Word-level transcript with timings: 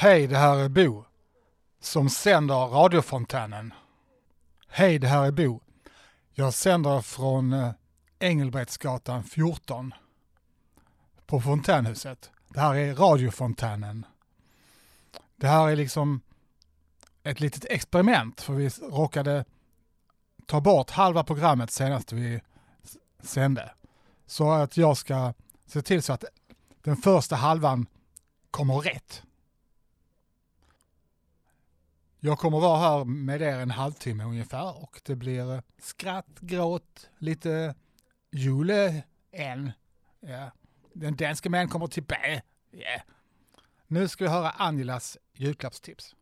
Hej, 0.00 0.26
det 0.26 0.36
här 0.38 0.56
är 0.56 0.68
Bo 0.68 1.04
som 1.80 2.10
sänder 2.10 2.54
radiofontänen. 2.54 3.74
Hej, 4.68 4.98
det 4.98 5.08
här 5.08 5.26
är 5.26 5.30
Bo. 5.30 5.60
Jag 6.32 6.54
sänder 6.54 7.00
från 7.00 7.52
eh, 7.52 7.70
Engelbrektsgatan 8.18 9.24
14 9.24 9.94
på 11.26 11.40
fontänhuset. 11.40 12.30
Det 12.48 12.60
här 12.60 12.74
är 12.74 12.94
radiofontänen. 12.94 14.06
Det 15.36 15.48
här 15.48 15.68
är 15.68 15.76
liksom 15.76 16.20
ett 17.22 17.40
litet 17.40 17.64
experiment 17.64 18.40
för 18.40 18.52
vi 18.52 18.68
råkade 18.68 19.44
ta 20.46 20.60
bort 20.60 20.90
halva 20.90 21.24
programmet 21.24 21.70
senast 21.70 22.12
vi 22.12 22.40
sände. 23.22 23.74
Så 24.26 24.52
att 24.52 24.76
jag 24.76 24.96
ska 24.96 25.34
se 25.66 25.82
till 25.82 26.02
så 26.02 26.12
att 26.12 26.24
den 26.82 26.96
första 26.96 27.36
halvan 27.36 27.86
kommer 28.50 28.74
rätt. 28.74 29.22
Jag 32.22 32.38
kommer 32.38 32.60
vara 32.60 32.78
här 32.78 33.04
med 33.04 33.42
er 33.42 33.58
en 33.58 33.70
halvtimme 33.70 34.24
ungefär 34.24 34.82
och 34.82 35.00
det 35.04 35.16
blir 35.16 35.54
eh, 35.54 35.60
skratt, 35.78 36.40
gråt, 36.40 37.10
lite 37.18 37.74
jule 38.30 39.02
än. 39.32 39.72
Ja. 40.20 40.50
Den 40.92 41.16
danske 41.16 41.50
män 41.50 41.68
kommer 41.68 41.86
tillbaka. 41.86 42.42
Ja. 42.70 43.00
Nu 43.86 44.08
ska 44.08 44.24
vi 44.24 44.30
höra 44.30 44.50
Angelas 44.50 45.18
julklappstips. 45.32 46.14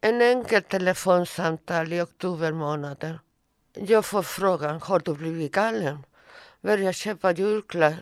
En 0.00 0.22
enkel 0.22 0.62
telefonsamtal 0.62 1.92
i 1.92 2.00
oktober 2.00 2.52
månad. 2.52 3.18
Jag 3.74 4.04
får 4.04 4.22
frågan, 4.22 4.80
har 4.80 5.00
du 5.00 5.14
blivit 5.14 5.52
galen? 5.52 6.06
Börja 6.60 6.92
köpa 6.92 7.32
julklapp. 7.32 7.94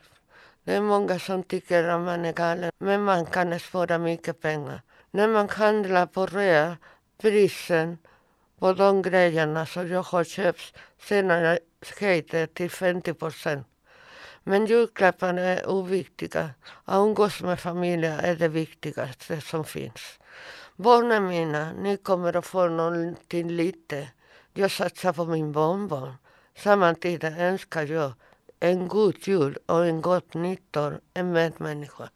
Det 0.64 0.74
är 0.74 0.80
många 0.80 1.18
som 1.18 1.42
tycker 1.42 1.84
att 1.84 2.00
man 2.00 2.24
är 2.24 2.33
galen, 2.33 2.72
men 2.78 3.02
man 3.02 3.27
kan 3.27 3.61
spara 3.61 3.98
mycket 3.98 4.41
pengar. 4.41 4.83
När 5.14 5.28
man 5.28 5.48
handlar 5.48 6.06
på 6.06 6.26
rea, 6.26 6.76
prisen 7.18 7.98
på 8.58 8.72
de 8.72 9.02
grejerna 9.02 9.66
som 9.66 9.88
jag 9.88 10.02
har 10.02 10.24
köpt 10.24 10.76
senare 10.98 11.58
skater 11.82 12.46
till 12.46 12.70
50 12.70 13.14
procent. 13.14 13.66
Men 14.44 14.66
julklapparna 14.66 15.40
är 15.40 15.68
oviktiga. 15.68 16.50
Att 16.84 16.94
umgås 16.94 17.42
med 17.42 17.60
familjen 17.60 18.20
är 18.20 18.36
det 18.36 18.48
viktigaste 18.48 19.40
som 19.40 19.64
finns. 19.64 20.18
Barnen 20.76 21.26
mina, 21.26 21.72
ni 21.72 21.96
kommer 21.96 22.36
att 22.36 22.46
få 22.46 22.68
någonting 22.68 23.50
lite. 23.50 24.08
Jag 24.52 24.70
satsar 24.70 25.12
på 25.12 25.24
min 25.24 25.52
barnbarn. 25.52 26.14
Samtidigt 26.56 27.38
önskar 27.38 27.86
jag 27.86 28.12
en 28.60 28.88
god 28.88 29.14
jul 29.28 29.58
och 29.66 29.86
en 29.86 30.00
gott 30.02 30.34
nytt 30.34 30.76
år, 30.76 31.00
en 31.14 31.32
medmänniska. 31.32 32.08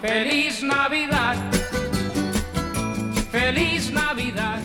Feliz 0.00 0.62
Navidad. 0.62 1.54
Feliz 3.32 3.92
Navidad. 3.92 4.60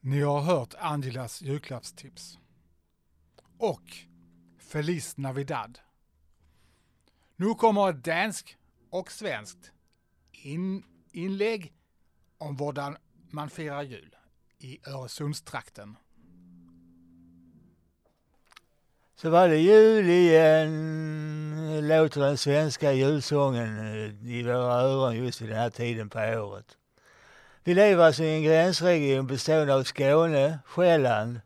Ni 0.00 0.20
har 0.20 0.40
hört 0.40 0.74
Angelas 0.78 1.42
julklappstips. 1.42 2.38
Och 3.58 3.82
Feliz 4.58 5.16
Navidad. 5.16 5.78
Nu 7.36 7.54
kommer 7.54 7.90
ett 7.90 8.04
danskt 8.04 8.56
och 8.90 9.12
svenskt 9.12 9.72
in, 10.32 10.84
inlägg 11.12 11.72
om 12.38 12.58
hur 12.58 12.96
man 13.30 13.50
firar 13.50 13.82
jul 13.82 14.16
i 14.58 14.80
Öresundstrakten. 14.86 15.96
Så 19.20 19.30
var 19.30 19.48
det 19.48 19.58
jul 19.58 20.08
igen, 20.08 21.88
låter 21.88 22.20
den 22.20 22.36
svenska 22.36 22.92
julsången 22.92 23.78
eh, 23.78 24.30
i 24.30 24.42
våra 24.42 24.80
öron 24.82 25.16
just 25.16 25.40
vid 25.40 25.48
den 25.48 25.58
här 25.58 25.70
tiden 25.70 26.10
på 26.10 26.18
året. 26.18 26.76
Vi 27.64 27.74
lever 27.74 28.04
alltså 28.04 28.22
i 28.22 28.34
en 28.34 28.42
gränsregion 28.42 29.26
bestående 29.26 29.74
av 29.74 29.82
Skåne, 29.82 30.58
Själland 30.66 31.40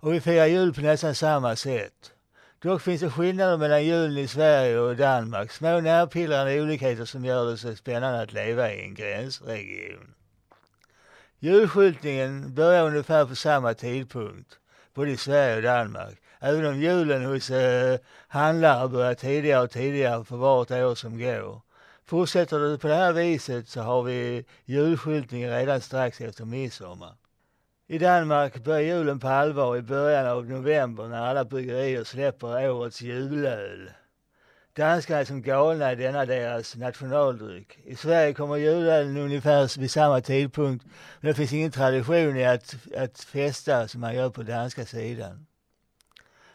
och 0.00 0.14
vi 0.14 0.20
firar 0.20 0.46
jul 0.46 0.74
på 0.74 0.80
nästan 0.80 1.14
samma 1.14 1.56
sätt. 1.56 2.12
Dock 2.58 2.82
finns 2.82 3.00
det 3.00 3.10
skillnader 3.10 3.56
mellan 3.56 3.84
julen 3.84 4.18
i 4.18 4.28
Sverige 4.28 4.78
och 4.78 4.96
Danmark, 4.96 5.52
små 5.52 5.80
närpillrande 5.80 6.62
olikheter 6.62 7.04
som 7.04 7.24
gör 7.24 7.50
det 7.50 7.58
så 7.58 7.76
spännande 7.76 8.20
att 8.20 8.32
leva 8.32 8.72
i 8.72 8.82
en 8.82 8.94
gränsregion. 8.94 10.14
Julskyltningen 11.38 12.54
börjar 12.54 12.86
ungefär 12.86 13.26
på 13.26 13.34
samma 13.34 13.74
tidpunkt, 13.74 14.58
både 14.94 15.10
i 15.10 15.16
Sverige 15.16 15.56
och 15.56 15.62
Danmark. 15.62 16.18
Även 16.44 16.66
om 16.66 16.80
julen 16.80 17.24
hos 17.24 17.50
eh, 17.50 17.98
handlare 18.28 18.88
börjar 18.88 19.14
tidigare 19.14 19.62
och 19.62 19.70
tidigare 19.70 20.24
för 20.24 20.36
vart 20.36 20.70
år 20.70 20.94
som 20.94 21.18
går. 21.18 21.60
Fortsätter 22.06 22.58
det 22.58 22.78
på 22.78 22.88
det 22.88 22.94
här 22.94 23.12
viset 23.12 23.68
så 23.68 23.80
har 23.80 24.02
vi 24.02 24.44
julskyltning 24.64 25.48
redan 25.48 25.80
strax 25.80 26.20
efter 26.20 26.44
midsommar. 26.44 27.14
I 27.86 27.98
Danmark 27.98 28.64
börjar 28.64 28.80
julen 28.80 29.20
på 29.20 29.28
allvar 29.28 29.76
i 29.76 29.82
början 29.82 30.26
av 30.26 30.46
november 30.46 31.08
när 31.08 31.26
alla 31.26 31.44
bryggerier 31.44 32.04
släpper 32.04 32.70
årets 32.70 33.02
julöl. 33.02 33.90
Danskarna 34.76 35.20
är 35.20 35.24
som 35.24 35.42
galna 35.42 35.92
i 35.92 35.96
denna 35.96 36.26
deras 36.26 36.76
nationaldryck. 36.76 37.78
I 37.84 37.96
Sverige 37.96 38.34
kommer 38.34 38.56
julölen 38.56 39.16
ungefär 39.16 39.80
vid 39.80 39.90
samma 39.90 40.20
tidpunkt 40.20 40.84
men 41.20 41.28
det 41.28 41.34
finns 41.34 41.52
ingen 41.52 41.70
tradition 41.70 42.36
i 42.36 42.44
att, 42.44 42.74
att 42.96 43.20
festa 43.20 43.88
som 43.88 44.00
man 44.00 44.14
gör 44.14 44.30
på 44.30 44.42
danska 44.42 44.84
sidan. 44.84 45.46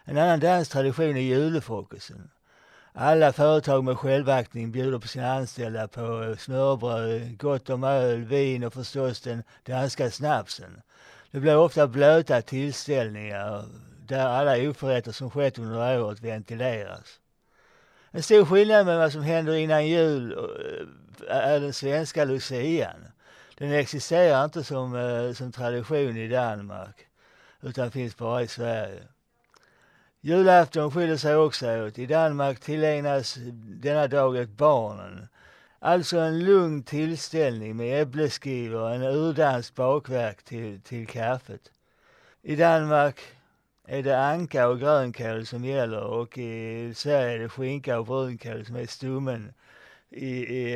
En 0.10 0.18
annan 0.18 0.40
dansk 0.40 0.72
tradition 0.72 1.18
är 1.18 1.22
julefrukosten. 1.22 2.30
Alla 2.94 3.34
företag 3.34 3.84
med 3.84 3.98
självaktning 3.98 4.72
bjuder 4.72 5.00
på 5.00 5.08
sina 5.08 5.32
anställda 5.34 5.88
på 5.88 6.24
eh, 6.24 6.38
smörbröd, 6.38 7.38
gott 7.38 7.70
om 7.70 7.84
öl, 7.84 8.24
vin 8.24 8.64
och 8.64 8.74
förstås 8.74 9.22
den 9.22 9.44
danska 9.66 10.12
snapsen. 10.12 10.82
Det 11.32 11.40
blir 11.40 11.58
ofta 11.58 11.88
blöta 11.88 12.42
tillställningar 12.42 13.66
där 14.06 14.26
alla 14.26 14.70
oförrätter 14.70 15.12
som 15.12 15.32
skett 15.32 15.60
under 15.60 16.02
året 16.02 16.22
ventileras. 16.22 17.20
En 18.12 18.24
stor 18.24 18.46
skillnad 18.46 18.86
med 18.86 18.98
vad 18.98 19.12
som 19.12 19.24
händer 19.24 19.56
innan 19.56 19.88
jul 19.88 20.32
eh, 20.32 21.36
är 21.36 21.60
den 21.60 21.74
svenska 21.74 22.26
lucian. 22.26 23.06
Den 23.58 23.72
existerar 23.72 24.46
inte 24.46 24.64
som, 24.64 24.96
eh, 24.96 25.34
som 25.34 25.52
tradition 25.52 26.18
i 26.18 26.28
Danmark 26.28 27.08
utan 27.62 27.92
finns 27.92 28.18
bara 28.18 28.42
i 28.44 28.48
Sverige. 28.48 29.04
Julafton 30.22 30.92
skiljer 30.92 31.18
sig 31.18 31.36
också 31.36 31.86
åt. 31.86 32.00
I 32.00 32.06
Danmark 32.06 32.60
tillägnas 32.60 33.38
denna 33.82 34.08
dag 34.08 34.38
ett 34.38 34.50
barnen. 34.50 35.28
Alltså 35.80 36.18
en 36.18 36.40
lugn 36.40 36.84
tillställning 36.84 37.78
med 37.78 38.02
äppleskivor 38.02 38.82
och 38.82 38.96
en 38.96 39.04
urdansk 39.04 39.76
bakverk 39.76 40.44
till, 40.44 40.82
till 40.82 41.08
kaffet. 41.08 41.72
I 42.42 42.56
Danmark 42.56 43.20
är 43.88 44.04
det 44.04 44.20
anka 44.20 44.68
och 44.68 44.80
grönkål 44.80 45.46
som 45.46 45.66
gäller 45.66 46.04
och 46.04 46.38
i 46.38 46.94
Sverige 46.96 47.34
är 47.34 47.40
det 47.40 47.50
skinka 47.50 48.00
och 48.00 48.06
brunkål 48.06 48.66
som 48.66 48.76
är 48.76 48.86
stommen 48.86 49.54
i, 50.10 50.28
i 50.28 50.74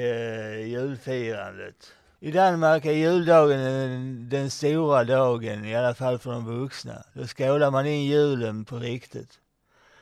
i 0.59 0.67
julfirandet. 0.67 1.93
I 2.25 2.31
Danmark 2.31 2.85
är 2.85 2.91
juldagen 2.91 3.59
den, 3.59 4.29
den 4.29 4.49
stora 4.49 5.03
dagen, 5.03 5.65
i 5.65 5.75
alla 5.75 5.93
fall 5.93 6.19
för 6.19 6.31
de 6.31 6.45
vuxna. 6.45 7.03
Då 7.13 7.27
skålar 7.27 7.71
man 7.71 7.85
in 7.85 8.05
julen 8.05 8.65
på 8.65 8.77
riktigt. 8.77 9.39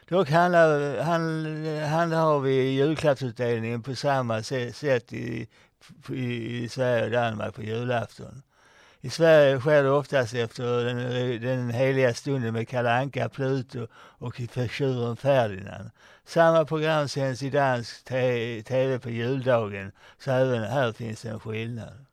Dock 0.09 0.29
handlar, 0.29 0.99
hand, 1.01 1.47
handhar 1.77 2.39
vi 2.39 2.53
julklappsutdelningen 2.53 3.83
på 3.83 3.95
samma 3.95 4.43
sätt 4.43 5.13
i, 5.13 5.47
i, 6.09 6.63
i 6.63 6.69
Sverige 6.69 7.05
och 7.05 7.11
Danmark 7.11 7.55
på 7.55 7.63
julafton. 7.63 8.43
I 9.01 9.09
Sverige 9.09 9.59
sker 9.59 9.83
det 9.83 9.91
oftast 9.91 10.33
efter 10.33 10.85
den, 10.85 10.97
den 11.41 11.69
heliga 11.69 12.13
stunden 12.13 12.53
med 12.53 12.67
Kalle 12.67 12.91
Anka, 12.91 13.29
Pluto 13.29 13.87
och 13.93 14.35
tjuren 14.69 15.17
Ferdinand. 15.17 15.89
Samma 16.25 16.65
program 16.65 17.07
sänds 17.07 17.43
i 17.43 17.49
dansk 17.49 18.03
tv 18.65 18.99
på 18.99 19.09
juldagen, 19.09 19.91
så 20.19 20.31
även 20.31 20.63
här 20.63 20.91
finns 20.91 21.25
en 21.25 21.39
skillnad. 21.39 22.05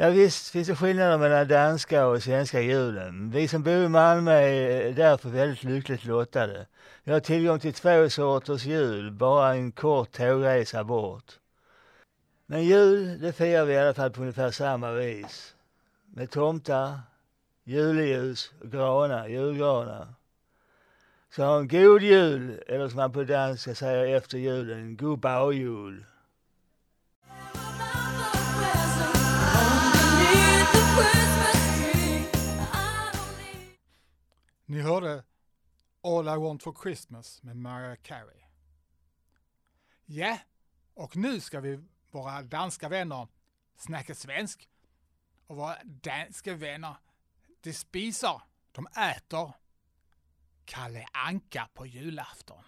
Ja 0.00 0.10
visst 0.10 0.50
finns 0.50 0.68
det 0.68 0.76
skillnader 0.76 1.18
mellan 1.18 1.48
danska 1.48 2.06
och 2.06 2.22
svenska 2.22 2.60
julen. 2.60 3.30
Vi 3.30 3.48
som 3.48 3.62
bor 3.62 3.84
i 3.84 3.88
Malmö 3.88 4.32
är 4.32 4.92
därför 4.92 5.28
väldigt 5.28 5.64
lyckligt 5.64 6.04
lottade. 6.04 6.66
Vi 7.04 7.12
har 7.12 7.20
tillgång 7.20 7.60
till 7.60 7.72
två 7.72 8.10
sorters 8.10 8.64
jul, 8.64 9.10
bara 9.12 9.54
en 9.54 9.72
kort 9.72 10.12
tågresa 10.12 10.84
bort. 10.84 11.38
Men 12.46 12.64
jul, 12.64 13.20
det 13.20 13.32
firar 13.32 13.64
vi 13.64 13.72
i 13.72 13.78
alla 13.78 13.94
fall 13.94 14.10
på 14.10 14.20
ungefär 14.20 14.50
samma 14.50 14.92
vis 14.92 15.54
med 16.14 16.30
tomtar, 16.30 17.00
juleljus 17.64 18.52
och 18.60 18.70
granar, 18.70 19.28
julgranar. 19.28 20.06
Så 21.30 21.42
ha 21.42 21.58
en 21.58 21.68
god 21.68 22.02
jul, 22.02 22.62
eller 22.66 22.88
som 22.88 22.96
man 22.96 23.12
på 23.12 23.24
danska 23.24 23.74
säger 23.74 24.16
efter 24.16 24.38
julen, 24.38 24.96
god 24.96 25.18
bagjul. 25.18 26.04
Ni 34.70 34.80
hörde 34.80 35.24
All 36.02 36.28
I 36.28 36.36
Want 36.36 36.62
For 36.62 36.76
Christmas 36.82 37.42
med 37.42 37.56
Mariah 37.56 37.96
Carey. 38.02 38.40
Ja, 40.04 40.38
och 40.94 41.16
nu 41.16 41.40
ska 41.40 41.60
vi 41.60 41.84
våra 42.10 42.42
danska 42.42 42.88
vänner 42.88 43.28
snacka 43.76 44.14
svensk. 44.14 44.68
Och 45.46 45.56
våra 45.56 45.76
danska 45.84 46.54
vänner, 46.54 46.96
de 47.60 47.72
spisar, 47.72 48.42
de 48.72 48.86
äter 48.86 49.52
Kalle 50.64 51.06
Anka 51.12 51.68
på 51.74 51.86
julafton. 51.86 52.64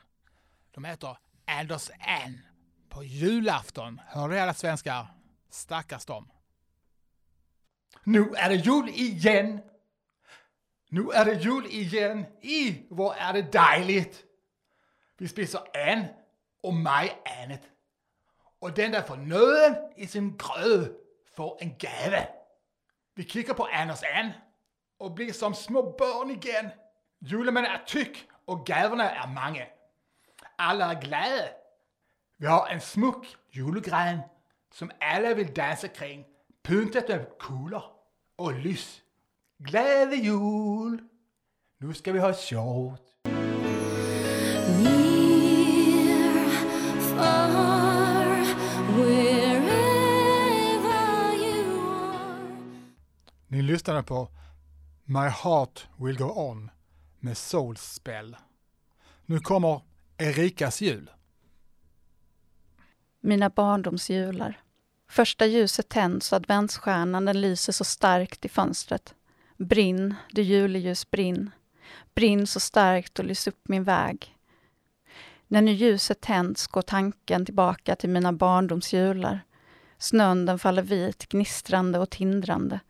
De 0.70 0.84
äter 0.84 1.18
Anders 1.44 1.90
N 2.00 2.40
på 2.88 3.04
julafton. 3.04 4.00
Hör 4.06 4.28
ni 4.28 4.38
alla 4.38 4.54
svenskar? 4.54 5.06
Stackars 5.50 6.04
dem. 6.04 6.30
Nu 8.04 8.34
är 8.34 8.48
det 8.48 8.56
jul 8.56 8.88
igen! 8.88 9.71
Nu 10.92 11.10
är 11.10 11.24
det 11.24 11.34
jul 11.34 11.66
igen! 11.66 12.26
I, 12.40 12.86
vad 12.90 13.16
är 13.18 13.32
det 13.32 13.52
dejligt! 13.52 14.24
Vi 15.18 15.28
spiser 15.28 15.60
en 15.72 16.04
och 16.62 16.74
mig 16.74 17.22
annat, 17.42 17.60
Och 18.60 18.72
den 18.72 18.92
där 18.92 19.02
får 19.02 19.16
nöden 19.16 19.92
i 19.96 20.06
sin 20.06 20.36
gröd 20.36 20.94
får 21.36 21.58
en 21.60 21.78
gave. 21.78 22.28
Vi 23.14 23.24
kikar 23.24 23.54
på 23.54 23.64
Anders 23.64 24.02
Ann 24.02 24.30
och 24.98 25.12
blir 25.12 25.32
som 25.32 25.54
små 25.54 25.82
barn 25.82 26.30
igen. 26.30 26.68
Julen 27.18 27.56
är 27.56 27.82
tyck 27.86 28.28
och 28.44 28.66
gaverna 28.66 29.10
är 29.10 29.26
många. 29.26 29.66
Alla 30.56 30.90
är 30.90 31.00
glada. 31.00 31.48
Vi 32.36 32.46
har 32.46 32.68
en 32.68 32.80
smuk 32.80 33.36
julgran 33.50 34.18
som 34.72 34.90
alla 35.00 35.34
vill 35.34 35.54
dansa 35.54 35.88
kring, 35.88 36.24
pyntat 36.62 37.08
med 37.08 37.38
kulor 37.38 37.82
och 38.36 38.52
lys. 38.52 39.01
Glade 39.64 40.16
jul! 40.16 41.02
Nu 41.78 41.94
ska 41.94 42.12
vi 42.12 42.18
ha 42.18 42.34
sjovt. 42.34 43.02
Near, 44.82 46.48
far, 47.00 48.44
wherever 48.96 50.14
you 51.34 51.80
are. 51.90 52.56
Ni 53.46 53.62
lyssnade 53.62 54.02
på 54.02 54.28
My 55.04 55.28
Heart 55.28 55.88
Will 55.98 56.18
Go 56.18 56.32
On 56.36 56.70
med 57.20 57.36
Soul 57.36 57.76
Spell. 57.76 58.36
Nu 59.26 59.40
kommer 59.40 59.80
Erikas 60.18 60.80
jul. 60.80 61.10
Mina 63.20 63.50
barndomsjular. 63.50 64.60
Första 65.08 65.46
ljuset 65.46 65.88
tänds 65.88 66.32
och 66.32 66.36
adventsstjärnan 66.36 67.24
den 67.24 67.40
lyser 67.40 67.72
så 67.72 67.84
starkt 67.84 68.44
i 68.44 68.48
fönstret. 68.48 69.14
Brinn, 69.62 70.14
du 70.30 70.42
juleljus 70.42 71.10
brinn. 71.10 71.50
Brinn 72.14 72.46
så 72.46 72.60
starkt 72.60 73.18
och 73.18 73.24
lys 73.24 73.46
upp 73.46 73.68
min 73.68 73.84
väg. 73.84 74.36
När 75.48 75.62
nu 75.62 75.72
ljuset 75.72 76.20
tänds 76.20 76.66
går 76.66 76.82
tanken 76.82 77.44
tillbaka 77.44 77.96
till 77.96 78.10
mina 78.10 78.32
barndomsjular. 78.32 79.40
Snön 79.98 80.46
den 80.46 80.58
faller 80.58 80.82
vit, 80.82 81.28
gnistrande 81.28 81.98
och 81.98 82.10
tindrande. 82.10 82.80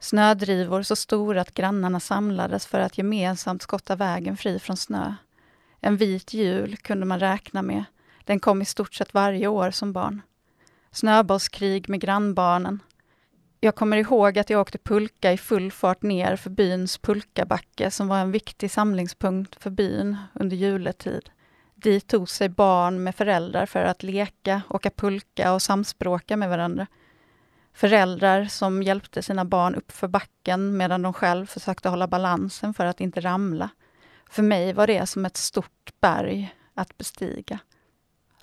Snödrivor 0.00 0.82
så 0.82 0.96
stora 0.96 1.40
att 1.40 1.54
grannarna 1.54 2.00
samlades 2.00 2.66
för 2.66 2.80
att 2.80 2.98
gemensamt 2.98 3.62
skotta 3.62 3.96
vägen 3.96 4.36
fri 4.36 4.58
från 4.58 4.76
snö. 4.76 5.14
En 5.80 5.96
vit 5.96 6.34
jul 6.34 6.76
kunde 6.76 7.06
man 7.06 7.20
räkna 7.20 7.62
med. 7.62 7.84
Den 8.24 8.40
kom 8.40 8.62
i 8.62 8.64
stort 8.64 8.94
sett 8.94 9.14
varje 9.14 9.46
år 9.46 9.70
som 9.70 9.92
barn. 9.92 10.22
Snöbollskrig 10.90 11.88
med 11.88 12.00
grannbarnen. 12.00 12.80
Jag 13.64 13.74
kommer 13.74 13.96
ihåg 13.96 14.38
att 14.38 14.50
jag 14.50 14.60
åkte 14.60 14.78
pulka 14.78 15.32
i 15.32 15.36
full 15.36 15.72
fart 15.72 16.02
ner 16.02 16.36
för 16.36 16.50
byns 16.50 16.98
pulkabacke 16.98 17.90
som 17.90 18.08
var 18.08 18.18
en 18.18 18.32
viktig 18.32 18.70
samlingspunkt 18.70 19.62
för 19.62 19.70
byn 19.70 20.16
under 20.34 20.56
juletid. 20.56 21.30
Dit 21.74 22.06
tog 22.06 22.28
sig 22.28 22.48
barn 22.48 23.02
med 23.02 23.14
föräldrar 23.14 23.66
för 23.66 23.84
att 23.84 24.02
leka, 24.02 24.62
åka 24.68 24.90
pulka 24.90 25.52
och 25.52 25.62
samspråka 25.62 26.36
med 26.36 26.48
varandra. 26.48 26.86
Föräldrar 27.74 28.44
som 28.44 28.82
hjälpte 28.82 29.22
sina 29.22 29.44
barn 29.44 29.74
upp 29.74 29.92
för 29.92 30.08
backen 30.08 30.76
medan 30.76 31.02
de 31.02 31.12
själv 31.12 31.46
försökte 31.46 31.88
hålla 31.88 32.06
balansen 32.06 32.74
för 32.74 32.86
att 32.86 33.00
inte 33.00 33.20
ramla. 33.20 33.68
För 34.30 34.42
mig 34.42 34.72
var 34.72 34.86
det 34.86 35.06
som 35.06 35.24
ett 35.24 35.36
stort 35.36 35.90
berg 36.00 36.54
att 36.74 36.98
bestiga. 36.98 37.58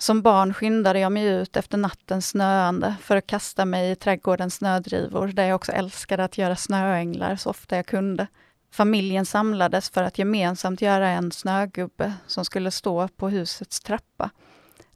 Som 0.00 0.22
barn 0.22 0.54
skyndade 0.54 0.98
jag 0.98 1.12
mig 1.12 1.26
ut 1.26 1.56
efter 1.56 1.78
nattens 1.78 2.28
snöande 2.28 2.96
för 3.00 3.16
att 3.16 3.26
kasta 3.26 3.64
mig 3.64 3.90
i 3.90 3.96
trädgårdens 3.96 4.54
snödrivor 4.54 5.26
där 5.26 5.44
jag 5.44 5.54
också 5.54 5.72
älskade 5.72 6.24
att 6.24 6.38
göra 6.38 6.56
snöänglar 6.56 7.36
så 7.36 7.50
ofta 7.50 7.76
jag 7.76 7.86
kunde. 7.86 8.26
Familjen 8.72 9.26
samlades 9.26 9.90
för 9.90 10.02
att 10.02 10.18
gemensamt 10.18 10.82
göra 10.82 11.08
en 11.08 11.32
snögubbe 11.32 12.12
som 12.26 12.44
skulle 12.44 12.70
stå 12.70 13.08
på 13.08 13.28
husets 13.28 13.80
trappa. 13.80 14.30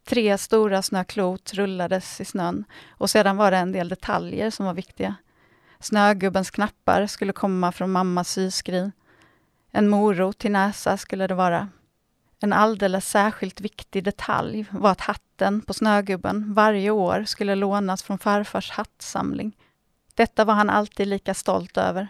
Tre 0.05 0.39
stora 0.39 0.83
snöklot 0.83 1.55
rullades 1.55 2.21
i 2.21 2.25
snön 2.25 2.65
och 2.91 3.11
sedan 3.11 3.37
var 3.37 3.50
det 3.50 3.57
en 3.57 3.73
del 3.73 3.89
detaljer 3.89 4.50
som 4.50 4.67
var 4.67 4.75
viktiga. 4.75 5.15
Snögubbens 5.81 6.50
knappar 6.50 7.07
skulle 7.07 7.33
komma 7.33 7.73
från 7.73 7.91
mammas 7.91 8.31
syskrin. 8.31 8.93
En 9.73 9.89
morot 9.89 10.39
till 10.39 10.53
näsa 10.53 10.97
skulle 10.97 11.27
det 11.27 11.35
vara. 11.35 11.69
En 12.44 12.52
alldeles 12.52 13.08
särskilt 13.08 13.61
viktig 13.61 14.05
detalj 14.05 14.67
var 14.70 14.91
att 14.91 15.00
hatten 15.00 15.61
på 15.61 15.75
snögubben 15.75 16.55
varje 16.55 16.91
år 16.91 17.25
skulle 17.25 17.55
lånas 17.55 18.02
från 18.02 18.19
farfars 18.19 18.70
hattsamling. 18.70 19.56
Detta 20.14 20.44
var 20.44 20.55
han 20.55 20.70
alltid 20.70 21.08
lika 21.08 21.35
stolt 21.35 21.76
över. 21.76 22.08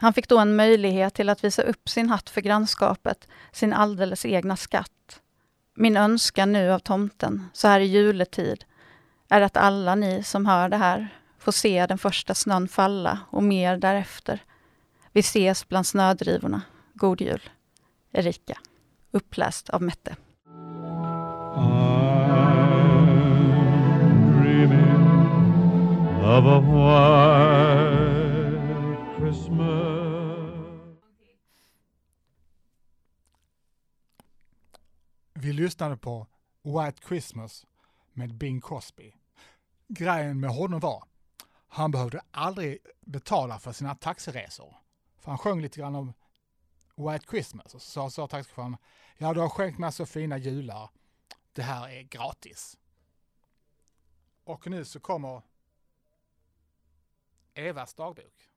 Han 0.00 0.12
fick 0.12 0.28
då 0.28 0.38
en 0.38 0.56
möjlighet 0.56 1.14
till 1.14 1.28
att 1.28 1.44
visa 1.44 1.62
upp 1.62 1.88
sin 1.88 2.08
hatt 2.08 2.30
för 2.30 2.40
grannskapet, 2.40 3.28
sin 3.52 3.72
alldeles 3.72 4.26
egna 4.26 4.56
skatt. 4.56 5.20
Min 5.74 5.96
önskan 5.96 6.52
nu 6.52 6.72
av 6.72 6.78
tomten, 6.78 7.48
så 7.52 7.68
här 7.68 7.80
i 7.80 7.86
juletid, 7.86 8.64
är 9.28 9.40
att 9.40 9.56
alla 9.56 9.94
ni 9.94 10.22
som 10.22 10.46
hör 10.46 10.68
det 10.68 10.76
här 10.76 11.08
får 11.38 11.52
se 11.52 11.86
den 11.86 11.98
första 11.98 12.34
snön 12.34 12.68
falla 12.68 13.18
och 13.30 13.42
mer 13.42 13.76
därefter. 13.76 14.42
Vi 15.12 15.20
ses 15.20 15.68
bland 15.68 15.86
snödrivorna. 15.86 16.62
God 16.94 17.20
jul. 17.20 17.50
Erika. 18.12 18.58
Uppläst 19.10 19.70
av 19.70 19.82
Mette. 19.82 20.16
I'm 21.56 21.62
dreaming 24.42 25.06
of 26.22 26.46
a 26.46 26.60
white 26.60 27.86
Christmas. 29.18 30.96
Vi 35.34 35.52
lyssnade 35.52 35.96
på 35.96 36.26
White 36.62 37.02
Christmas 37.08 37.66
med 38.12 38.34
Bing 38.34 38.60
Crosby. 38.60 39.12
Grejen 39.88 40.40
med 40.40 40.50
honom 40.50 40.80
var, 40.80 41.04
han 41.68 41.90
behövde 41.90 42.20
aldrig 42.30 42.78
betala 43.00 43.58
för 43.58 43.72
sina 43.72 43.94
taxiresor. 43.94 44.76
För 45.18 45.30
han 45.30 45.38
sjöng 45.38 45.60
lite 45.60 45.80
grann 45.80 45.94
om 45.94 46.12
White 46.96 47.26
Christmas 47.30 47.74
och 47.74 47.82
så 47.82 48.10
sa, 48.10 48.26
taxichauffören, 48.26 48.76
ja 49.18 49.34
du 49.34 49.40
har 49.40 49.48
skänkt 49.48 49.78
mig 49.78 49.92
så 49.92 50.06
fina 50.06 50.38
jular, 50.38 50.90
det 51.52 51.62
här 51.62 51.88
är 51.88 52.02
gratis. 52.02 52.78
Och 54.44 54.66
nu 54.66 54.84
så 54.84 55.00
kommer 55.00 55.42
Evas 57.54 57.94
dagbok. 57.94 58.48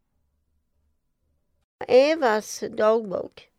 Evas 1.87 2.63
dagbok. 2.77 3.49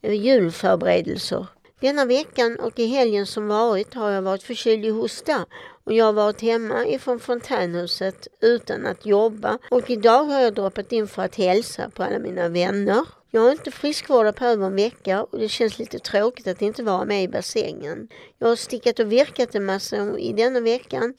Julförberedelser. 0.00 1.46
Denna 1.80 2.04
veckan 2.04 2.60
och 2.60 2.78
i 2.78 2.86
helgen 2.86 3.26
som 3.26 3.48
varit 3.48 3.94
har 3.94 4.10
jag 4.10 4.22
varit 4.22 4.42
förkyld 4.42 4.84
i 4.84 4.90
hosta 4.90 5.46
och 5.84 5.92
jag 5.92 6.04
har 6.04 6.12
varit 6.12 6.40
hemma 6.40 6.86
ifrån 6.86 7.20
fontänhuset 7.20 8.28
utan 8.40 8.86
att 8.86 9.06
jobba 9.06 9.58
och 9.70 9.90
idag 9.90 10.24
har 10.24 10.40
jag 10.40 10.54
droppat 10.54 10.92
in 10.92 11.08
för 11.08 11.22
att 11.22 11.36
hälsa 11.36 11.90
på 11.90 12.02
alla 12.02 12.18
mina 12.18 12.48
vänner. 12.48 13.06
Jag 13.34 13.40
har 13.40 13.52
inte 13.52 13.70
friskvårdat 13.70 14.36
på 14.36 14.44
över 14.44 14.66
en 14.66 14.76
vecka 14.76 15.22
och 15.22 15.38
det 15.38 15.48
känns 15.48 15.78
lite 15.78 15.98
tråkigt 15.98 16.46
att 16.46 16.62
inte 16.62 16.82
vara 16.82 17.04
med 17.04 17.22
i 17.22 17.28
bassängen. 17.28 18.08
Jag 18.38 18.48
har 18.48 18.56
stickat 18.56 18.98
och 18.98 19.12
virkat 19.12 19.54
en 19.54 19.64
massa 19.64 20.18
i 20.18 20.32
denna 20.32 20.60
veckan 20.60 21.14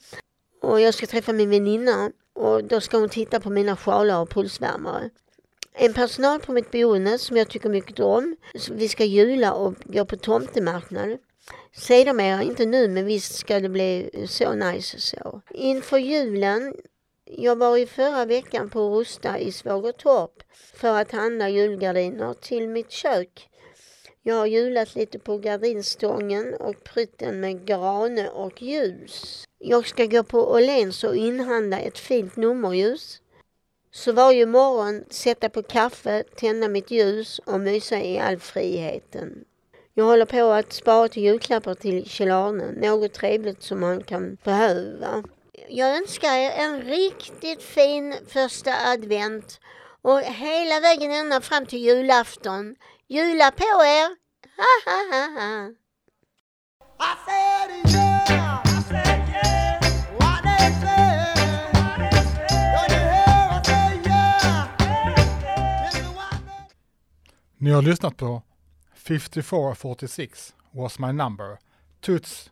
och 0.62 0.80
jag 0.80 0.94
ska 0.94 1.06
träffa 1.06 1.32
min 1.32 1.50
väninna 1.50 2.10
och 2.34 2.64
då 2.64 2.80
ska 2.80 2.98
hon 2.98 3.08
titta 3.08 3.40
på 3.40 3.50
mina 3.50 3.76
sjalar 3.76 4.20
och 4.20 4.30
pulsvärmare. 4.30 5.10
En 5.72 5.94
personal 5.94 6.40
på 6.40 6.52
mitt 6.52 6.70
boende 6.70 7.18
som 7.18 7.36
jag 7.36 7.48
tycker 7.48 7.68
mycket 7.68 8.00
om. 8.00 8.36
Vi 8.70 8.88
ska 8.88 9.04
jula 9.04 9.52
och 9.52 9.74
gå 9.84 10.04
på 10.04 10.16
tomtemarknad. 10.16 11.18
Sedermera, 11.76 12.42
inte 12.42 12.66
nu, 12.66 12.88
men 12.88 13.06
visst 13.06 13.34
ska 13.34 13.60
det 13.60 13.68
bli 13.68 14.10
så 14.28 14.52
nice 14.52 15.00
så. 15.00 15.40
Inför 15.50 15.98
julen, 15.98 16.74
jag 17.24 17.56
var 17.56 17.76
i 17.76 17.86
förra 17.86 18.24
veckan 18.24 18.70
på 18.70 18.98
Rusta 18.98 19.38
i 19.38 19.52
Svågertorp 19.52 20.42
för 20.74 21.00
att 21.00 21.12
handla 21.12 21.48
julgardiner 21.48 22.34
till 22.34 22.68
mitt 22.68 22.90
kök. 22.90 23.50
Jag 24.22 24.34
har 24.34 24.46
julat 24.46 24.94
lite 24.94 25.18
på 25.18 25.38
gardinstången 25.38 26.54
och 26.54 26.84
prytt 26.84 27.18
den 27.18 27.40
med 27.40 27.66
grane 27.66 28.28
och 28.28 28.62
ljus. 28.62 29.44
Jag 29.58 29.86
ska 29.86 30.06
gå 30.06 30.22
på 30.22 30.52
Åhléns 30.52 31.04
och 31.04 31.16
inhandla 31.16 31.78
ett 31.78 31.98
fint 31.98 32.36
nummerljus. 32.36 33.20
Så 33.90 34.12
varje 34.12 34.46
morgon 34.46 35.04
sätta 35.10 35.48
på 35.48 35.62
kaffe, 35.62 36.24
tända 36.36 36.68
mitt 36.68 36.90
ljus 36.90 37.38
och 37.38 37.60
mysa 37.60 38.00
i 38.00 38.18
all 38.18 38.38
friheten. 38.38 39.44
Jag 39.94 40.04
håller 40.04 40.26
på 40.26 40.50
att 40.50 40.72
spara 40.72 41.08
till 41.08 41.22
julklappar 41.22 41.74
till 41.74 42.04
Kjell-Arne. 42.04 42.72
Något 42.72 43.12
trevligt 43.12 43.62
som 43.62 43.80
man 43.80 44.02
kan 44.02 44.36
behöva. 44.44 45.24
Jag 45.68 45.96
önskar 45.96 46.34
er 46.34 46.50
en 46.50 46.82
riktigt 46.82 47.62
fin 47.62 48.14
första 48.28 48.74
advent 48.86 49.60
och 50.02 50.20
hela 50.20 50.80
vägen 50.80 51.12
ända 51.12 51.40
fram 51.40 51.66
till 51.66 51.78
julafton. 51.78 52.76
Jula 53.08 53.50
på 53.50 53.64
er! 53.84 54.16
Ha, 54.56 54.90
ha, 54.90 54.98
ha, 55.12 55.40
ha. 55.40 55.70
Ni 67.58 67.70
har 67.70 67.82
lyssnat 67.82 68.16
på 68.16 68.42
5446 68.94 70.54
was 70.70 70.98
my 70.98 71.12
number, 71.12 71.58
Toots 72.00 72.50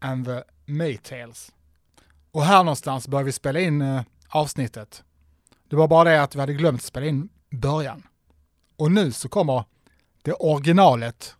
and 0.00 0.24
the 0.24 0.42
Maytales. 0.66 1.52
Och 2.38 2.44
här 2.44 2.64
någonstans 2.64 3.08
började 3.08 3.24
vi 3.24 3.32
spela 3.32 3.60
in 3.60 3.82
eh, 3.82 4.02
avsnittet. 4.28 5.04
Det 5.68 5.76
var 5.76 5.88
bara 5.88 6.10
det 6.10 6.22
att 6.22 6.34
vi 6.34 6.40
hade 6.40 6.54
glömt 6.54 6.82
spela 6.82 7.06
in 7.06 7.28
början. 7.50 8.02
Och 8.76 8.92
nu 8.92 9.12
så 9.12 9.28
kommer 9.28 9.64
det 10.22 10.32
originalet 10.32 11.36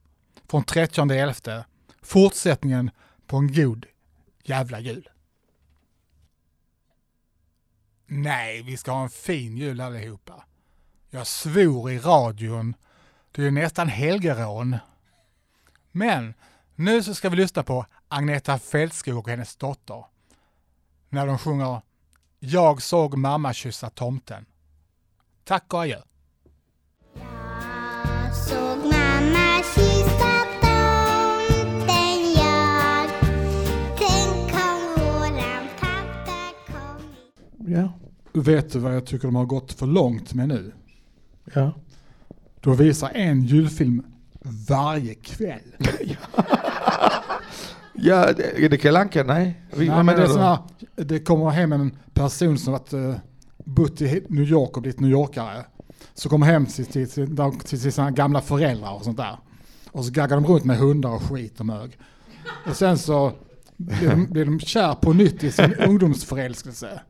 från 0.49 0.64
30.11. 0.64 1.64
Fortsättningen 2.02 2.90
på 3.26 3.37
en 3.37 3.52
god 3.52 3.87
jävla 4.45 4.81
jul. 4.81 5.09
Nej, 8.07 8.62
vi 8.62 8.76
ska 8.76 8.90
ha 8.90 9.02
en 9.02 9.11
fin 9.11 9.57
jul 9.57 9.81
allihopa. 9.81 10.45
Jag 11.11 11.26
svor 11.26 11.90
i 11.90 11.99
radion. 11.99 12.75
Det 13.31 13.47
är 13.47 13.50
nästan 13.50 13.88
helgerån. 13.88 14.76
Men 15.93 16.35
nu 16.75 17.02
så 17.02 17.14
ska 17.14 17.28
vi 17.28 17.37
lyssna 17.37 17.62
på 17.62 17.87
Agneta 18.09 18.59
Fältskog 18.59 19.19
och 19.19 19.28
hennes 19.28 19.57
dotter. 19.57 20.05
När 21.11 21.27
de 21.27 21.38
sjunger 21.38 21.81
Jag 22.38 22.83
såg 22.83 23.17
mamma 23.17 23.53
kyssa 23.53 23.91
tomten. 23.91 24.45
Tack 25.45 25.75
och 25.75 25.81
adjö. 25.81 25.99
Ja. 37.67 37.93
Vet 38.33 38.73
du 38.73 38.79
vad 38.79 38.95
jag 38.95 39.07
tycker 39.07 39.29
de 39.29 39.35
har 39.35 39.47
gått 39.47 39.73
för 39.73 39.87
långt 39.87 40.35
med 40.35 40.49
nu? 40.49 40.73
Ja. 41.55 41.73
De 42.61 42.77
visar 42.77 43.11
en 43.15 43.43
julfilm 43.43 44.07
varje 44.69 45.15
kväll. 45.15 45.77
Ja, 48.00 48.33
det, 48.33 48.65
är 48.65 48.69
det 48.69 48.77
Kalle 48.77 49.00
Anka? 49.00 49.25
Nej. 49.25 49.61
Vi, 49.71 49.79
Nej, 49.79 49.97
vad 49.97 50.05
men 50.05 50.17
det, 50.17 50.23
är 50.23 50.59
du? 50.77 50.77
Det 51.05 51.19
kommer 51.19 51.50
hem 51.50 51.73
en 51.73 51.97
person 52.14 52.59
som 52.59 52.73
varit 52.73 52.93
uh, 52.93 53.14
bott 53.64 54.00
i 54.00 54.25
New 54.28 54.45
York 54.45 54.76
och 54.76 54.83
blivit 54.83 55.00
New 55.00 55.11
Yorkare. 55.11 55.64
Så 56.14 56.28
kommer 56.28 56.47
hem 56.47 56.67
till, 56.67 56.87
till, 56.87 57.11
till, 57.11 57.37
till, 57.64 57.93
sina 57.93 58.11
gamla 58.11 58.40
föräldrar 58.40 58.95
och 58.95 59.05
sånt 59.05 59.17
där. 59.17 59.38
Och 59.90 60.05
så 60.05 60.12
gaggar 60.12 60.37
de 60.37 60.47
runt 60.47 60.64
med 60.64 60.76
hundar 60.76 61.11
och 61.11 61.23
skit 61.23 61.61
och 61.61 61.67
mög. 61.67 61.99
Och 62.69 62.76
sen 62.76 62.99
så 62.99 63.33
blir 63.76 64.11
de, 64.11 64.26
blir 64.26 64.45
de 64.45 64.61
kär 64.61 64.95
på 64.95 65.12
nytt 65.12 65.45
i 65.45 65.52
sin 65.52 65.75
ungdomsförälskelse. 65.75 67.00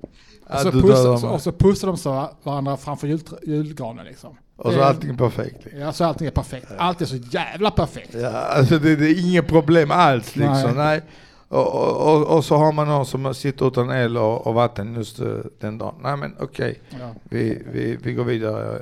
Och 0.47 0.61
så, 0.61 0.71
pussar, 0.71 1.33
och 1.33 1.43
så 1.43 1.53
pussar 1.53 1.89
de 1.89 1.97
så 1.97 2.31
varandra 2.43 2.77
framför 2.77 3.07
jul, 3.07 3.21
julgranen 3.43 4.07
liksom. 4.07 4.37
Och 4.57 4.73
så 4.73 4.83
allting 4.83 5.17
perfekt. 5.17 5.65
liksom. 5.65 5.81
Ja, 5.81 5.93
så 5.93 6.05
allting 6.05 6.27
är 6.27 6.31
perfekt. 6.31 6.67
Allt 6.79 7.01
är 7.01 7.07
så 7.07 7.17
jävla 7.17 7.71
perfekt. 7.71 8.15
Ja, 8.15 8.29
alltså 8.29 8.79
det, 8.79 8.97
det 8.97 9.07
är 9.07 9.29
inget 9.29 9.49
problem 9.49 9.91
alls 9.91 10.37
liksom. 10.37 10.73
Nej. 10.77 10.99
Och, 10.99 11.03
och, 11.49 12.15
och, 12.15 12.37
och 12.37 12.45
så 12.45 12.57
har 12.57 12.73
man 12.73 12.87
någon 12.89 13.07
som 13.07 13.35
sitter 13.35 13.69
utan 13.69 13.91
el 13.91 14.17
och, 14.17 14.47
och 14.47 14.55
vatten 14.55 14.95
just 14.95 15.21
eh, 15.21 15.37
den 15.61 15.79
dagen. 15.79 15.95
Nej 16.03 16.17
men 16.17 16.37
okej, 16.41 16.81
Ja. 16.91 17.15
vi, 17.25 17.63
vi, 17.73 17.97
vi 18.03 18.13
går 18.13 18.25
vidare. 18.25 18.79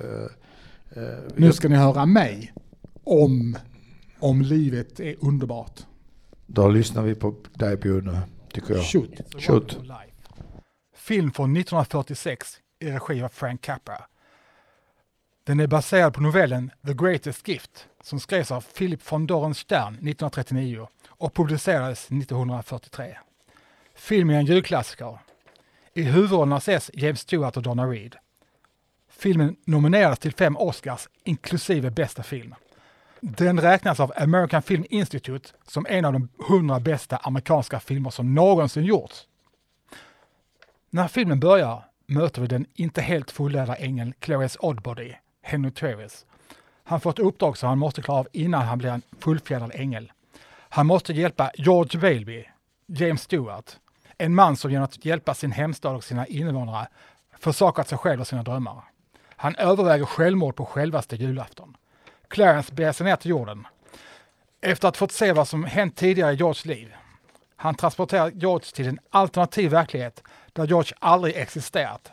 eh, 0.97 1.03
eh, 1.03 1.19
Nu 1.37 1.53
ska 1.53 1.69
ni 1.69 1.77
höra 1.77 2.07
mig 2.07 2.53
om, 3.05 3.59
om 4.19 4.43
livet 4.43 5.01
är 5.01 5.15
underbart. 5.21 5.81
Då 6.47 6.69
lyssnar 6.69 7.03
vi 7.03 7.15
på 7.15 7.35
dig 7.55 7.77
Björne, 7.77 8.21
tycker 8.53 8.75
jag. 8.75 8.85
Shoot. 8.85 9.43
Shoot. 9.43 9.79
Film 10.97 11.33
från 11.33 11.57
1946 11.57 12.49
i 12.81 12.91
regi 12.91 13.23
av 13.23 13.29
Frank 13.29 13.61
Capra. 13.61 13.99
Den 15.45 15.61
är 15.61 15.67
baserad 15.67 16.15
på 16.15 16.21
novellen 16.21 16.71
The 16.87 16.95
Greatest 16.95 17.49
Gift 17.49 17.87
som 18.03 18.21
skrevs 18.21 18.51
av 18.51 18.61
Philip 18.61 19.13
von 19.13 19.27
Dorenstern 19.27 19.95
1939 19.95 20.89
och 21.19 21.35
publicerades 21.35 22.07
1943. 22.07 23.17
Filmen 23.95 24.37
är 24.37 24.41
en 24.41 24.47
julklassiker. 24.47 25.19
I 25.95 26.03
huvudrollerna 26.03 26.57
ses 26.57 26.91
James 26.95 27.21
Stewart 27.21 27.57
och 27.57 27.63
Donna 27.63 27.87
Reed. 27.87 28.17
Filmen 29.09 29.57
nominerades 29.65 30.19
till 30.19 30.33
fem 30.33 30.57
Oscars 30.57 31.09
inklusive 31.25 31.91
bästa 31.91 32.23
film. 32.23 32.55
Den 33.21 33.61
räknas 33.61 34.01
av 34.01 34.13
American 34.17 34.63
Film 34.63 34.85
Institute 34.91 35.49
som 35.69 35.87
en 35.89 36.05
av 36.05 36.13
de 36.13 36.29
hundra 36.49 36.81
bästa 36.81 37.17
amerikanska 37.17 37.81
filmer 37.81 38.11
som 38.11 38.35
någonsin 38.35 38.85
gjorts. 38.85 39.27
När 40.91 41.09
filmen 41.09 41.41
börjar 41.41 41.85
möter 42.07 42.43
vi 42.43 42.49
den 42.49 42.67
inte 42.75 43.01
helt 43.01 43.31
fullärda 43.31 43.77
ängeln 43.77 44.15
Clarice 44.19 44.57
Oddbody, 44.61 45.13
Henry 45.43 45.71
Travis. 45.71 46.27
Han 46.85 47.01
får 47.01 47.11
ett 47.11 47.19
uppdrag 47.19 47.59
som 47.59 47.69
han 47.69 47.79
måste 47.79 48.03
klara 48.03 48.19
av 48.19 48.29
innan 48.33 48.63
han 48.67 48.79
blir 48.79 48.91
en 48.91 49.03
fullfjädrad 49.19 49.71
ängel. 49.75 50.13
Han 50.77 50.87
måste 50.87 51.13
hjälpa 51.13 51.51
George 51.55 52.01
Bailby, 52.01 52.45
James 52.87 53.23
Stewart, 53.23 53.77
en 54.19 54.35
man 54.35 54.57
som 54.57 54.71
genom 54.71 54.85
att 54.85 55.05
hjälpa 55.05 55.35
sin 55.35 55.53
hemstad 55.53 55.97
och 55.97 56.05
sina 56.05 56.27
invånare 56.27 56.89
försakat 57.39 57.89
sig 57.89 57.99
själv 57.99 58.21
och 58.21 58.27
sina 58.27 58.43
drömmar. 58.43 58.85
Han 59.37 59.57
överväger 59.57 60.05
självmord 60.05 60.57
på 60.57 60.67
självaste 60.67 61.17
julafton. 61.17 61.77
Clarence 62.29 62.75
beger 62.75 62.93
sig 62.93 63.07
ner 63.07 63.17
till 63.17 63.31
jorden. 63.31 63.67
Efter 64.61 64.89
att 64.89 64.97
fått 64.97 65.13
se 65.13 65.33
vad 65.33 65.49
som 65.49 65.65
hänt 65.65 65.97
tidigare 65.97 66.33
i 66.33 66.37
Georges 66.37 66.65
liv. 66.65 66.95
Han 67.57 67.75
transporterar 67.75 68.31
George 68.31 68.67
till 68.75 68.89
en 68.89 68.99
alternativ 69.11 69.71
verklighet 69.71 70.23
där 70.53 70.67
George 70.67 70.93
aldrig 70.99 71.37
existerat. 71.37 72.13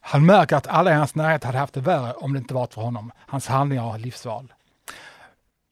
Han 0.00 0.26
märker 0.26 0.56
att 0.56 0.66
alla 0.66 0.90
i 0.90 0.94
hans 0.94 1.14
närhet 1.14 1.44
hade 1.44 1.58
haft 1.58 1.74
det 1.74 1.80
värre 1.80 2.12
om 2.12 2.32
det 2.32 2.38
inte 2.38 2.54
varit 2.54 2.74
för 2.74 2.82
honom, 2.82 3.12
hans 3.26 3.46
handlingar 3.46 3.84
och 3.84 4.00
livsval. 4.00 4.52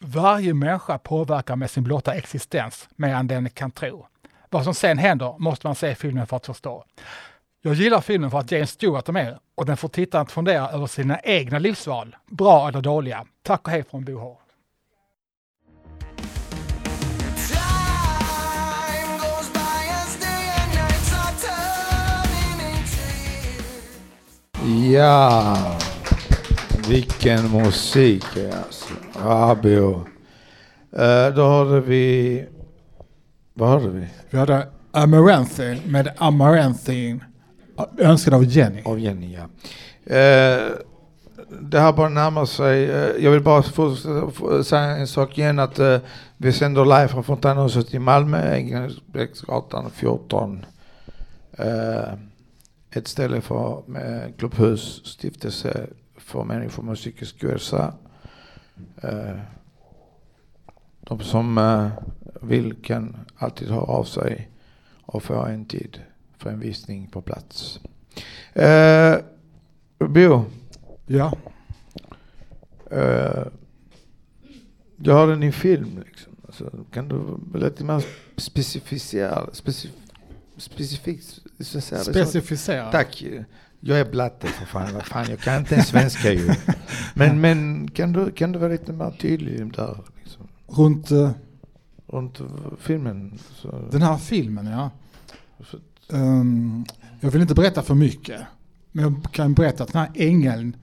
Varje 0.08 0.54
människa 0.54 0.98
påverkar 0.98 1.56
med 1.56 1.70
sin 1.70 1.84
blotta 1.84 2.14
existens 2.14 2.88
mer 2.96 3.14
än 3.14 3.26
den 3.26 3.50
kan 3.50 3.70
tro. 3.70 4.06
Vad 4.50 4.64
som 4.64 4.75
sen 4.75 4.98
händer 4.98 5.34
måste 5.38 5.66
man 5.66 5.75
se 5.75 5.94
filmen 5.94 6.26
för 6.26 6.36
att 6.36 6.46
förstå. 6.46 6.84
Jag 7.62 7.75
gillar 7.75 8.00
filmen 8.00 8.30
för 8.30 8.38
att 8.38 8.52
James 8.52 8.70
Stewart 8.70 9.08
är 9.08 9.12
med 9.12 9.38
och 9.54 9.66
den 9.66 9.76
får 9.76 9.88
tittaren 9.88 10.22
att 10.22 10.32
fundera 10.32 10.68
över 10.68 10.86
sina 10.86 11.20
egna 11.20 11.58
livsval, 11.58 12.16
bra 12.26 12.68
eller 12.68 12.80
dåliga. 12.80 13.26
Tack 13.42 13.66
och 13.66 13.70
hej 13.70 13.84
från 13.90 14.04
Bo 14.04 14.18
Hår. 14.18 14.38
Ja, 24.92 25.78
vilken 26.88 27.52
musik 27.52 28.25
alltså. 28.37 28.95
Rabio. 29.25 30.07
Uh, 30.99 31.35
då 31.37 31.49
hade 31.49 31.81
vi... 31.81 32.45
Vad 33.55 33.69
hade 33.69 33.88
vi? 33.88 34.09
Vi 34.31 34.38
hade 34.38 34.69
Amaranthi 34.93 35.78
med 35.87 36.12
Amaranthi 36.16 37.21
önskad 37.99 38.35
av 38.35 38.45
Jenny. 38.45 38.83
Av 38.85 39.00
Jenny, 39.00 39.35
ja. 39.35 39.43
Eh, 40.14 40.73
det 41.61 41.81
här 41.81 41.93
bara 41.93 42.09
närmar 42.09 42.45
sig. 42.45 42.90
eh, 42.90 43.25
jag 43.25 43.31
vill 43.31 43.43
bara 43.43 43.62
säga 44.62 44.81
en 44.81 45.07
sak 45.07 45.38
igen 45.38 45.59
att 45.59 45.78
eh, 45.78 45.99
vi 46.37 46.52
sänder 46.52 46.85
live 46.85 47.09
från 47.09 47.25
Fontänhuset 47.25 47.95
i 47.95 47.99
Malmö, 47.99 48.55
Ängelbäcksgatan 48.55 49.90
14. 49.90 50.66
Eh, 51.59 52.12
ett 52.90 53.09
ställe 53.09 53.40
för 53.40 53.83
med 53.87 54.33
klubbhus, 54.38 55.00
stiftelse 55.05 55.87
för 56.26 56.45
människor 56.45 56.83
med 56.83 56.97
psykisk 56.97 57.45
ohälsa. 57.45 57.95
Eh, 59.02 59.38
de 61.00 61.21
som 61.21 61.59
eh, 61.59 61.88
vill 62.42 62.75
kan 62.83 63.16
alltid 63.37 63.68
höra 63.68 63.80
av 63.80 64.04
sig 64.04 64.50
och 65.02 65.23
få 65.23 65.42
en 65.45 65.64
tid 65.64 66.00
för 66.38 66.50
en 66.50 66.61
visning 66.61 67.06
på 67.06 67.23
plats. 67.23 67.80
Eh, 68.52 69.16
Bo, 69.99 70.45
Ja, 71.06 71.33
eh, 72.90 73.47
jag 74.97 75.14
har 75.14 75.26
den 75.26 75.42
i 75.42 75.52
film. 75.52 76.02
Liksom. 76.06 76.37
Alltså, 76.47 76.71
kan 76.92 77.09
du 77.09 77.16
vara 77.16 77.64
lite 77.64 77.85
mer 77.85 78.04
specificera? 78.37 79.49
Specif, 79.52 79.90
säga, 81.59 81.99
liksom. 81.99 82.14
specificera. 82.14 82.92
Tack. 82.92 83.25
Jag 83.87 84.00
är 84.00 84.11
blatte 84.11 84.47
för 84.47 84.66
fan. 84.66 84.95
Vad 84.95 85.05
fan. 85.05 85.26
Jag 85.31 85.38
kan 85.38 85.57
inte 85.59 85.75
ens 85.75 85.88
svenska 85.88 86.33
ju. 86.33 86.55
Men, 87.14 87.40
men 87.40 87.90
kan, 87.90 88.12
du, 88.12 88.31
kan 88.31 88.52
du 88.52 88.59
vara 88.59 88.73
lite 88.73 88.93
mer 88.93 89.11
tydlig 89.11 89.73
där? 89.73 89.99
Liksom? 90.23 90.49
runt 90.66 91.11
eh, 91.11 91.31
Runt 92.07 92.40
filmen. 92.78 93.38
Så, 93.55 93.88
den 93.90 94.02
här 94.02 94.16
filmen, 94.16 94.66
ja. 94.66 94.90
Ehm, 96.12 96.85
jag 97.21 97.31
vill 97.31 97.43
inte 97.43 97.55
berätta 97.55 97.83
för 97.83 97.95
mycket. 97.95 98.40
Men 98.93 99.05
jag 99.05 99.33
kan 99.33 99.55
berätta 99.55 99.83
att 99.83 99.93
den 99.93 100.00
här 100.00 100.11
ängeln 100.14 100.76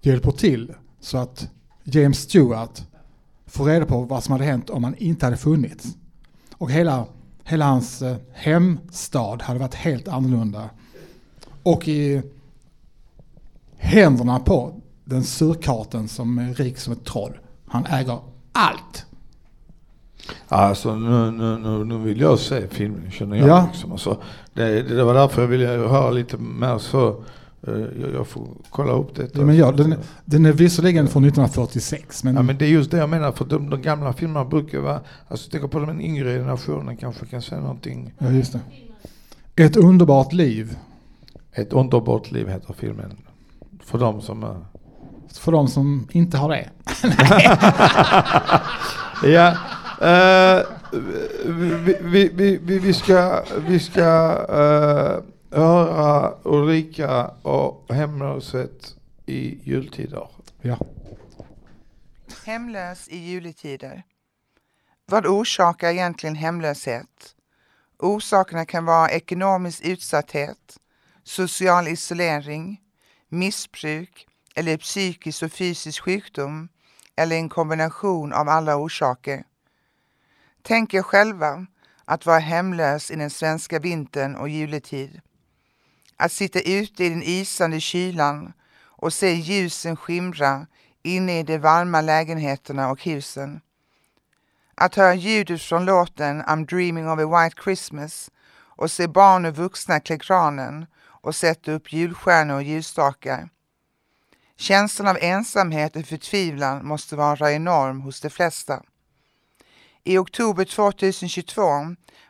hjälper 0.00 0.30
till 0.30 0.72
så 1.00 1.18
att 1.18 1.50
James 1.84 2.18
Stewart 2.18 2.82
får 3.46 3.64
reda 3.64 3.86
på 3.86 4.02
vad 4.02 4.24
som 4.24 4.32
hade 4.32 4.44
hänt 4.44 4.70
om 4.70 4.84
han 4.84 4.94
inte 4.94 5.26
hade 5.26 5.36
funnits. 5.36 5.96
Och 6.52 6.70
hela, 6.70 7.06
hela 7.44 7.64
hans 7.64 8.02
eh, 8.02 8.16
hemstad 8.32 9.42
hade 9.42 9.58
varit 9.58 9.74
helt 9.74 10.08
annorlunda. 10.08 10.70
Och 11.62 11.88
i 11.88 12.22
händerna 13.86 14.38
på 14.38 14.80
den 15.04 15.22
surkarten 15.24 16.08
som 16.08 16.38
är 16.38 16.54
rik 16.54 16.78
som 16.78 16.92
ett 16.92 17.04
troll. 17.04 17.38
Han 17.66 17.86
äger 17.86 18.18
allt. 18.52 19.06
Alltså 20.48 20.94
nu, 20.94 21.30
nu, 21.30 21.58
nu, 21.58 21.84
nu 21.84 21.98
vill 21.98 22.20
jag 22.20 22.38
se 22.38 22.68
filmen 22.68 23.10
känner 23.10 23.36
jag. 23.36 23.48
Ja. 23.48 23.68
Liksom. 23.72 23.92
Alltså, 23.92 24.18
det, 24.54 24.82
det 24.82 25.04
var 25.04 25.14
därför 25.14 25.42
jag 25.42 25.48
ville 25.48 25.66
höra 25.66 26.10
lite 26.10 26.36
mer 26.38 26.78
så. 26.78 27.08
eh, 27.66 27.74
jag, 28.00 28.14
jag 28.14 28.26
får 28.26 28.48
kolla 28.70 28.92
upp 28.92 29.14
detta. 29.14 29.38
Ja, 29.38 29.44
men 29.44 29.56
ja, 29.56 29.72
den, 29.72 29.94
den 30.24 30.46
är 30.46 30.52
visserligen 30.52 31.08
från 31.08 31.24
1946 31.24 32.24
men, 32.24 32.34
Ja 32.34 32.42
men 32.42 32.58
det 32.58 32.64
är 32.64 32.68
just 32.68 32.90
det 32.90 32.96
jag 32.96 33.08
menar, 33.08 33.32
för 33.32 33.44
de, 33.44 33.70
de 33.70 33.82
gamla 33.82 34.12
filmerna 34.12 34.44
brukar 34.44 34.80
vara, 34.80 35.00
alltså 35.28 35.48
tänk 35.52 35.70
på 35.70 35.78
den 35.78 36.00
yngre 36.00 36.38
generationen 36.38 36.96
kanske 36.96 37.26
kan 37.26 37.42
säga 37.42 37.60
någonting. 37.60 38.12
ja, 38.18 38.30
just 38.30 38.52
det. 38.52 38.60
Ett 39.64 39.76
underbart 39.76 40.32
liv 40.32 40.76
Ett 41.52 41.72
underbart 41.72 42.30
liv 42.32 42.48
heter 42.48 42.74
filmen. 42.78 43.16
För 43.86 43.98
de 43.98 44.22
som... 44.22 44.64
för 45.40 45.52
de 45.52 45.68
som 45.68 46.08
inte 46.12 46.36
har 46.36 46.48
det. 46.48 46.70
Ja, 49.22 49.48
eh, 50.00 50.62
vi, 52.00 52.00
vi, 52.00 52.58
vi, 52.62 52.78
vi, 52.78 52.94
ska, 52.94 53.44
vi 53.66 53.80
ska 53.80 54.02
eh, 54.48 55.22
höra 55.58 56.34
Ulrika 56.42 57.30
och 57.42 57.94
hemlöshet 57.94 58.94
i 59.26 59.70
jultider. 59.70 60.28
Ja. 60.60 60.78
Hemlös 62.44 63.08
i 63.08 63.18
juletider. 63.18 64.02
Vad 65.06 65.26
orsakar 65.26 65.90
egentligen 65.90 66.36
hemlöshet? 66.36 67.34
Orsakerna 67.98 68.64
kan 68.64 68.84
vara 68.84 69.10
ekonomisk 69.10 69.84
utsatthet, 69.84 70.78
social 71.24 71.88
isolering, 71.88 72.80
missbruk 73.28 74.26
eller 74.54 74.76
psykisk 74.76 75.42
och 75.42 75.52
fysisk 75.52 76.02
sjukdom 76.02 76.68
eller 77.16 77.36
en 77.36 77.48
kombination 77.48 78.32
av 78.32 78.48
alla 78.48 78.76
orsaker. 78.76 79.44
Tänk 80.62 80.94
er 80.94 81.02
själva 81.02 81.66
att 82.04 82.26
vara 82.26 82.38
hemlös 82.38 83.10
i 83.10 83.16
den 83.16 83.30
svenska 83.30 83.78
vintern 83.78 84.36
och 84.36 84.48
juletid. 84.48 85.20
Att 86.16 86.32
sitta 86.32 86.60
ute 86.60 87.04
i 87.04 87.08
den 87.08 87.22
isande 87.22 87.80
kylan 87.80 88.52
och 88.78 89.12
se 89.12 89.34
ljusen 89.34 89.96
skimra 89.96 90.66
inne 91.02 91.38
i 91.38 91.42
de 91.42 91.58
varma 91.58 92.00
lägenheterna 92.00 92.90
och 92.90 93.04
husen. 93.04 93.60
Att 94.74 94.94
höra 94.94 95.14
ljudet 95.14 95.62
från 95.62 95.84
låten 95.84 96.42
I'm 96.42 96.66
dreaming 96.66 97.08
of 97.08 97.20
a 97.20 97.26
white 97.26 97.62
Christmas 97.62 98.30
och 98.76 98.90
se 98.90 99.08
barn 99.08 99.44
och 99.44 99.56
vuxna 99.56 100.00
klä 100.00 100.16
granen 100.16 100.86
och 101.26 101.34
sätta 101.34 101.72
upp 101.72 101.92
julstjärnor 101.92 102.54
och 102.54 102.62
ljusstakar. 102.62 103.48
Känslan 104.56 105.08
av 105.08 105.18
ensamhet 105.20 105.96
och 105.96 106.04
förtvivlan 106.04 106.86
måste 106.86 107.16
vara 107.16 107.52
enorm 107.52 108.00
hos 108.00 108.20
de 108.20 108.30
flesta. 108.30 108.82
I 110.04 110.18
oktober 110.18 110.64
2022 110.64 111.62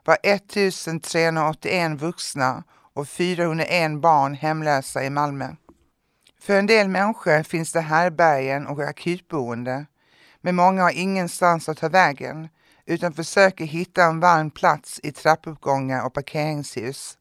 var 0.04 0.18
1381 0.22 2.00
vuxna 2.00 2.64
och 2.94 3.08
401 3.08 4.00
barn 4.00 4.34
hemlösa 4.34 5.04
i 5.04 5.10
Malmö. 5.10 5.48
För 6.40 6.58
en 6.58 6.66
del 6.66 6.88
människor 6.88 7.42
finns 7.42 7.72
det 7.72 7.80
härbergen 7.80 8.66
och 8.66 8.80
akutboende, 8.80 9.86
men 10.40 10.56
många 10.56 10.82
har 10.82 10.90
ingenstans 10.90 11.68
att 11.68 11.78
ta 11.78 11.88
vägen 11.88 12.48
utan 12.86 13.12
försöker 13.12 13.64
hitta 13.64 14.04
en 14.04 14.20
varm 14.20 14.50
plats 14.50 15.00
i 15.02 15.12
trappuppgångar 15.12 16.06
och 16.06 16.14
parkeringshus. 16.14 17.18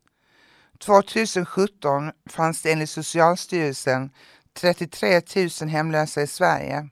2017 0.80 2.12
fanns 2.30 2.62
det 2.62 2.72
enligt 2.72 2.90
Socialstyrelsen 2.90 4.10
33 4.54 5.22
000 5.62 5.70
hemlösa 5.70 6.22
i 6.22 6.28
Sverige, 6.28 6.90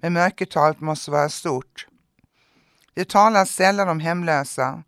men 0.00 0.12
mörkertalet 0.12 0.80
måste 0.80 1.10
vara 1.10 1.28
stort. 1.28 1.86
Det 2.94 3.08
talas 3.08 3.50
sällan 3.50 3.88
om 3.88 4.00
hemlösa 4.00 4.82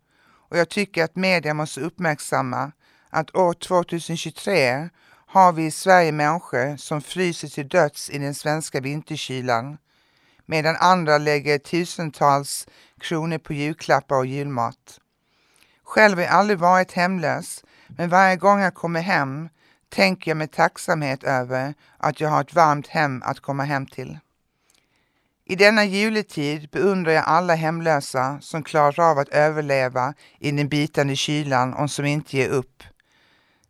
och 0.49 0.57
jag 0.57 0.69
tycker 0.69 1.03
att 1.03 1.15
media 1.15 1.53
måste 1.53 1.81
uppmärksamma 1.81 2.71
att 3.09 3.35
år 3.35 3.53
2023 3.53 4.89
har 5.25 5.51
vi 5.51 5.65
i 5.65 5.71
Sverige 5.71 6.11
människor 6.11 6.77
som 6.77 7.01
fryser 7.01 7.47
till 7.47 7.67
döds 7.67 8.09
i 8.09 8.17
den 8.17 8.35
svenska 8.35 8.79
vinterkylan 8.79 9.77
medan 10.45 10.75
andra 10.79 11.17
lägger 11.17 11.57
tusentals 11.57 12.67
kronor 12.99 13.37
på 13.37 13.53
julklappar 13.53 14.15
och 14.15 14.25
julmat. 14.25 14.99
Själv 15.83 16.17
har 16.17 16.23
jag 16.23 16.33
aldrig 16.33 16.59
varit 16.59 16.91
hemlös 16.91 17.63
men 17.97 18.09
varje 18.09 18.35
gång 18.35 18.59
jag 18.59 18.73
kommer 18.73 19.01
hem 19.01 19.49
tänker 19.89 20.31
jag 20.31 20.37
med 20.37 20.51
tacksamhet 20.51 21.23
över 21.23 21.73
att 21.97 22.21
jag 22.21 22.29
har 22.29 22.41
ett 22.41 22.53
varmt 22.53 22.87
hem 22.87 23.21
att 23.25 23.39
komma 23.39 23.63
hem 23.63 23.85
till. 23.85 24.17
I 25.45 25.55
denna 25.55 25.85
juletid 25.85 26.69
beundrar 26.69 27.11
jag 27.11 27.23
alla 27.27 27.55
hemlösa 27.55 28.37
som 28.41 28.63
klarar 28.63 29.11
av 29.11 29.19
att 29.19 29.29
överleva 29.29 30.13
i 30.39 30.51
den 30.51 30.69
bitande 30.69 31.15
kylan 31.15 31.73
och 31.73 31.91
som 31.91 32.05
inte 32.05 32.37
ger 32.37 32.49
upp. 32.49 32.83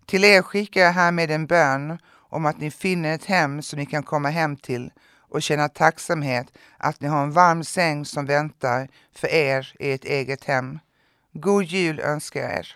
Till 0.06 0.24
er 0.24 0.42
skickar 0.42 0.82
jag 0.82 0.92
härmed 0.92 1.32
en 1.32 1.46
bön 1.46 1.98
om 2.14 2.46
att 2.46 2.60
ni 2.60 2.72
finner 2.72 3.16
ett 3.16 3.26
hem 3.26 3.62
som 3.62 3.80
ni 3.80 3.86
kan 3.86 4.04
komma 4.04 4.30
hem 4.30 4.58
till 4.58 4.92
och 5.30 5.42
känna 5.42 5.70
tacksamhet 5.70 6.48
att 6.78 7.02
ni 7.02 7.08
har 7.08 7.24
en 7.24 7.32
varm 7.32 7.64
säng 7.64 8.06
som 8.06 8.26
väntar 8.26 8.88
för 9.16 9.28
er 9.28 9.74
i 9.80 9.92
ett 9.92 10.06
eget 10.06 10.44
hem. 10.44 10.80
God 11.34 11.64
jul 11.64 12.00
önskar 12.00 12.42
jag 12.42 12.52
er. 12.52 12.76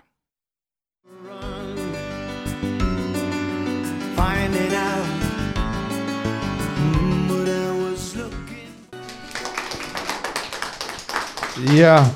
Ja, 11.77 12.09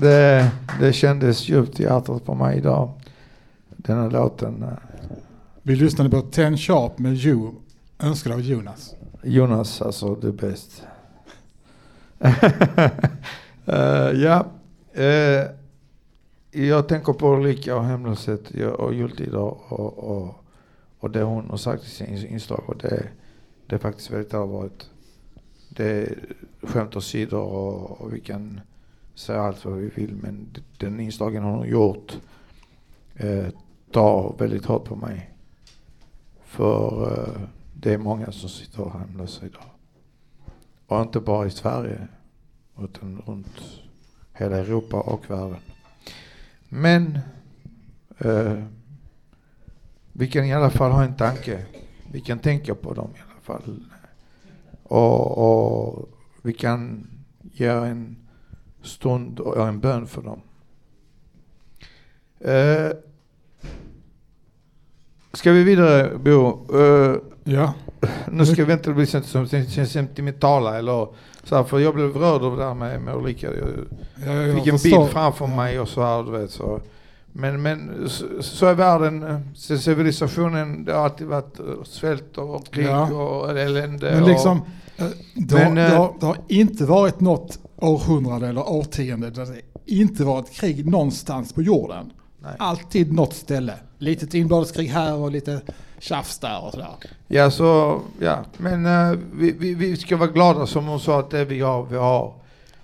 det, 0.00 0.50
det 0.80 0.92
kändes 0.92 1.48
djupt 1.48 1.80
i 1.80 1.82
hjärtat 1.82 2.24
på 2.24 2.34
mig 2.34 2.58
idag. 2.58 2.92
Den 3.68 3.98
här 3.98 4.10
låten. 4.10 4.64
Vi 5.62 5.76
lyssnade 5.76 6.10
på 6.10 6.20
Ten 6.20 6.58
Sharp 6.58 6.98
med 6.98 7.16
You, 7.16 7.50
önskad 7.98 8.32
av 8.32 8.40
Jonas. 8.40 8.94
Jonas, 9.22 9.82
alltså 9.82 10.14
det 10.14 10.28
är 10.28 10.32
bäst. 10.32 10.82
Eh, 13.66 14.10
ja, 14.22 14.46
eh, 14.92 15.44
jag 16.50 16.88
tänker 16.88 17.12
på 17.12 17.34
Ulrika 17.34 17.76
och 17.76 17.84
hemlöshet 17.84 18.50
och 18.78 18.94
jultider 18.94 19.38
och, 19.38 19.98
och, 19.98 20.39
och 21.00 21.10
det 21.10 21.22
hon 21.22 21.50
har 21.50 21.56
sagt 21.56 21.84
i 21.84 21.88
sin 21.88 22.26
inslag 22.26 22.62
och 22.66 22.76
det, 22.76 23.08
det 23.66 23.74
är 23.74 23.78
faktiskt 23.78 24.10
väldigt 24.10 24.34
allvarligt. 24.34 24.90
Det 25.68 25.84
är 25.84 26.18
skämt 26.62 26.96
åsido 26.96 27.36
och, 27.36 28.00
och 28.00 28.14
vi 28.14 28.20
kan 28.20 28.60
säga 29.14 29.40
allt 29.40 29.64
vad 29.64 29.74
vi 29.74 29.88
vill 29.88 30.14
men 30.14 30.48
den 30.78 31.00
inslagen 31.00 31.42
hon 31.42 31.58
har 31.58 31.66
gjort 31.66 32.18
eh, 33.14 33.46
tar 33.90 34.34
väldigt 34.38 34.64
hårt 34.64 34.84
på 34.84 34.96
mig. 34.96 35.30
För 36.44 37.12
eh, 37.12 37.40
det 37.74 37.94
är 37.94 37.98
många 37.98 38.32
som 38.32 38.48
sitter 38.48 38.90
hemlösa 38.90 39.46
idag. 39.46 39.64
Och 40.86 41.00
inte 41.00 41.20
bara 41.20 41.46
i 41.46 41.50
Sverige 41.50 42.08
utan 42.78 43.22
runt 43.26 43.80
hela 44.32 44.56
Europa 44.56 45.00
och 45.00 45.30
världen. 45.30 45.60
Men 46.68 47.18
eh, 48.18 48.64
vi 50.20 50.26
kan 50.26 50.44
i 50.44 50.54
alla 50.54 50.70
fall 50.70 50.90
ha 50.92 51.04
en 51.04 51.16
tanke. 51.16 51.64
Vi 52.12 52.20
kan 52.20 52.38
tänka 52.38 52.74
på 52.74 52.94
dem 52.94 53.10
i 53.16 53.20
alla 53.30 53.40
fall. 53.58 53.84
Och, 54.82 55.38
och 55.38 56.08
vi 56.42 56.52
kan 56.52 57.06
göra 57.52 57.86
en 57.86 58.16
stund 58.82 59.40
och 59.40 59.68
en 59.68 59.80
bön 59.80 60.06
för 60.06 60.22
dem. 60.22 60.40
Eh, 62.40 62.96
ska 65.32 65.52
vi 65.52 65.64
vidare 65.64 66.18
Bo? 66.18 66.66
Eh, 66.80 67.16
Ja, 67.44 67.74
nu 68.30 68.46
ska 68.46 68.64
vi 68.64 68.72
inte 68.72 68.92
bli 68.92 69.06
som 69.06 69.46
sen- 69.48 69.86
sentimentala 69.86 70.78
eller 70.78 71.08
så 71.44 71.56
här, 71.56 71.64
för 71.64 71.78
jag 71.78 71.94
blev 71.94 72.16
rörd 72.16 72.42
av 72.42 72.56
det 72.56 72.62
där 72.64 72.74
med, 72.74 73.00
med 73.00 73.14
olika, 73.14 73.46
jag 73.46 73.68
jag, 74.26 74.48
jag 74.48 74.54
fick 74.56 74.66
en 74.66 74.78
bild 74.82 75.10
framför 75.10 75.46
mig 75.46 75.80
och 75.80 75.88
så 75.88 76.02
här, 76.02 76.22
du 76.22 76.30
vet 76.30 76.50
så. 76.50 76.80
Men, 77.32 77.62
men 77.62 78.08
så, 78.40 78.66
är 78.66 78.74
världen, 78.74 79.22
eh, 79.22 79.76
civilisationen, 79.78 80.84
det 80.84 80.92
har 80.92 81.04
alltid 81.04 81.26
varit 81.26 81.58
eh, 81.60 81.64
svält 81.84 82.38
och 82.38 82.66
krig 82.70 82.86
Ja. 82.86 83.12
och 83.12 83.58
elände. 83.58 84.10
Men 84.10 84.22
och, 84.22 84.28
liksom, 84.28 84.62
Eh, 85.00 85.06
Det 85.34 85.58
har, 85.58 85.64
Men, 85.64 85.74
det, 85.74 85.96
har, 85.96 86.14
det 86.20 86.26
har 86.26 86.36
inte 86.48 86.84
varit 86.84 87.20
något 87.20 87.58
århundrade 87.76 88.48
eller 88.48 88.68
årtionde 88.68 89.30
där 89.30 89.46
det 89.46 89.60
inte 89.94 90.24
varit 90.24 90.50
krig 90.52 90.86
någonstans 90.86 91.52
på 91.52 91.62
jorden. 91.62 92.12
Nej. 92.42 92.52
Alltid 92.58 93.12
något 93.12 93.34
ställe. 93.34 93.74
Litet 93.98 94.34
inbördeskrig 94.34 94.88
här 94.88 95.14
och 95.14 95.30
lite 95.30 95.60
tjafs 95.98 96.38
där 96.38 96.64
och 96.64 96.70
sådär. 96.70 96.88
Ja, 97.28 97.50
så, 97.50 98.00
ja. 98.20 98.38
men 98.58 98.82
vi, 99.32 99.52
vi, 99.58 99.74
vi 99.74 99.96
ska 99.96 100.16
vara 100.16 100.30
glada 100.30 100.66
som 100.66 100.86
hon 100.86 101.00
sa 101.00 101.20
att 101.20 101.30
det 101.30 101.44
vi 101.44 101.60
har, 101.60 101.86
vi 101.90 101.96
har. 101.96 102.34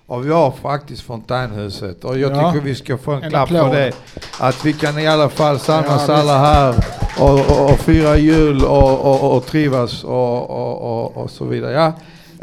Och 0.06 0.26
vi 0.26 0.30
har 0.32 0.50
faktiskt 0.50 1.02
fontänhuset 1.02 2.04
och 2.04 2.18
jag 2.18 2.32
Ja. 2.36 2.52
tycker 2.52 2.64
vi 2.64 2.74
ska 2.74 2.98
få 2.98 3.12
en, 3.12 3.22
En 3.22 3.30
klapp 3.30 3.48
för 3.48 3.56
applåd. 3.56 3.72
det. 3.74 3.92
Att 4.40 4.64
vi 4.64 4.72
kan 4.72 4.98
i 4.98 5.06
alla 5.06 5.28
fall 5.28 5.58
samlas 5.58 6.08
Ja, 6.08 6.14
alla 6.14 6.38
här 6.38 6.74
och, 7.20 7.40
och, 7.60 7.70
och 7.70 7.78
fira 7.78 8.16
jul 8.16 8.64
och, 8.64 9.00
och, 9.00 9.36
och 9.36 9.46
trivas 9.46 10.04
och, 10.04 10.50
och, 10.50 11.04
och, 11.04 11.16
och 11.16 11.30
så 11.30 11.44
vidare. 11.44 11.72
Ja. 11.72 11.92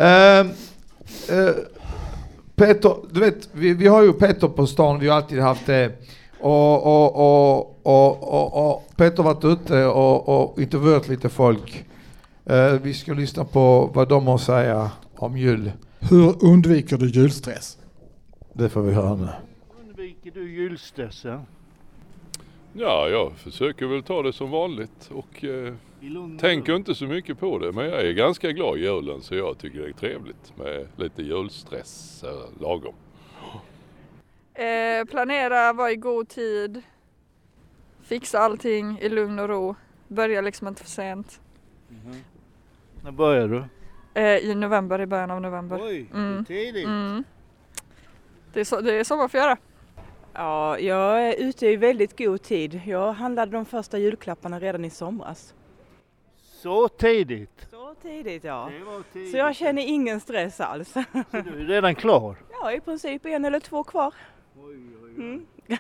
Ehm, 0.06 0.50
eh, 1.30 1.54
Peter, 2.56 2.96
du 3.12 3.20
vet, 3.20 3.50
vi, 3.52 3.74
vi 3.74 3.88
har 3.88 4.02
ju 4.04 4.14
Peter 4.14 4.48
på 4.48 4.68
stan, 4.68 5.00
vi 5.00 5.08
har 5.10 5.16
alltid 5.16 5.40
haft 5.40 5.66
det. 5.66 5.92
Och, 6.40 6.84
och, 6.86 7.16
och, 7.16 7.78
och, 7.84 8.70
och, 8.72 8.84
Peter 8.96 9.24
varit 9.24 9.44
ute 9.46 9.86
och, 9.86 10.60
intervjuat 10.60 11.08
lite 11.08 11.30
folk. 11.30 11.84
Eh, 12.46 12.66
vi 12.82 12.94
ska 12.94 13.14
lyssna 13.14 13.44
på 13.46 13.90
vad 13.94 14.10
de 14.10 14.28
har 14.28 14.36
att 14.36 14.42
säga 14.42 14.92
om 15.16 15.38
jul. 15.38 15.72
Hur 16.10 16.46
undviker 16.46 16.98
du 16.98 17.08
julstress? 17.10 17.78
Det 18.54 18.70
får 18.70 18.82
vi 18.82 18.94
höra 18.94 19.16
nu. 19.16 19.28
Undviker 19.82 20.32
du 20.32 20.52
julstressen? 20.52 21.42
Ja, 22.74 23.10
jag 23.10 23.34
försöker 23.38 23.86
väl 23.88 24.04
ta 24.04 24.22
det 24.22 24.34
som 24.34 24.52
vanligt 24.52 25.12
och 25.12 25.44
eh, 25.44 25.74
tänker 26.40 26.76
inte 26.76 26.96
så 26.96 27.06
mycket 27.06 27.40
på 27.40 27.60
det. 27.60 27.72
Men 27.72 27.86
jag 27.86 28.02
är 28.08 28.12
ganska 28.14 28.52
glad 28.52 28.78
i 28.78 28.82
julen 28.82 29.22
så 29.22 29.36
jag 29.36 29.58
tycker 29.58 29.80
det 29.80 29.88
är 29.88 29.94
trevligt 29.94 30.54
med 30.58 30.88
lite 30.96 31.24
julstress 31.24 32.24
eh, 32.24 32.62
lagom. 32.62 32.94
Eh, 34.54 35.06
planera, 35.10 35.74
vara 35.74 35.92
i 35.92 35.96
god 35.96 36.30
tid. 36.30 36.82
Fixa 38.02 38.40
allting 38.40 39.00
i 39.00 39.10
lugn 39.10 39.40
och 39.40 39.50
ro. 39.50 39.76
Börja 40.08 40.42
liksom 40.42 40.68
inte 40.68 40.84
för 40.84 40.90
sent. 40.90 41.42
Mhm. 41.90 42.16
När 43.04 43.12
börjar 43.12 43.48
du? 43.48 43.64
Eh, 44.14 44.38
I 44.38 44.56
november, 44.56 45.02
i 45.02 45.06
början 45.06 45.32
av 45.32 45.42
november. 45.42 45.80
Oj, 45.84 46.10
Mm. 46.14 46.46
tidigt. 46.46 46.86
Mm. 46.86 47.24
Det, 48.54 48.60
är 48.60 48.64
så, 48.64 48.82
det 48.82 48.94
är 48.94 49.04
göra. 49.38 49.58
Ja, 50.34 50.80
jag 50.80 51.28
är 51.28 51.36
ute 51.40 51.68
i 51.68 51.76
väldigt 51.76 52.18
god 52.18 52.42
tid. 52.42 52.82
Jag 52.86 53.14
handlade 53.14 53.52
de 53.52 53.66
första 53.66 53.98
julklapparna 53.98 54.60
redan 54.60 54.86
i 54.86 54.90
somras. 54.90 55.54
Så 56.36 56.88
tidigt? 56.88 57.68
Så 57.72 57.96
tidigt 58.02 58.44
ja. 58.44 58.70
Det 58.80 58.84
var 58.86 59.04
tidigt. 59.14 59.32
Så 59.32 59.38
jag 59.38 59.56
känner 59.56 59.82
ingen 59.82 60.20
stress 60.20 60.60
alls. 60.60 60.92
Så 60.92 61.04
du 61.32 61.38
är 61.62 61.66
redan 61.66 61.96
klar? 61.96 62.36
Ja, 62.62 62.72
i 62.72 62.80
princip 62.80 63.26
en 63.26 63.46
eller 63.46 63.60
två 63.60 63.84
kvar. 63.84 64.14
Mm. 65.18 65.46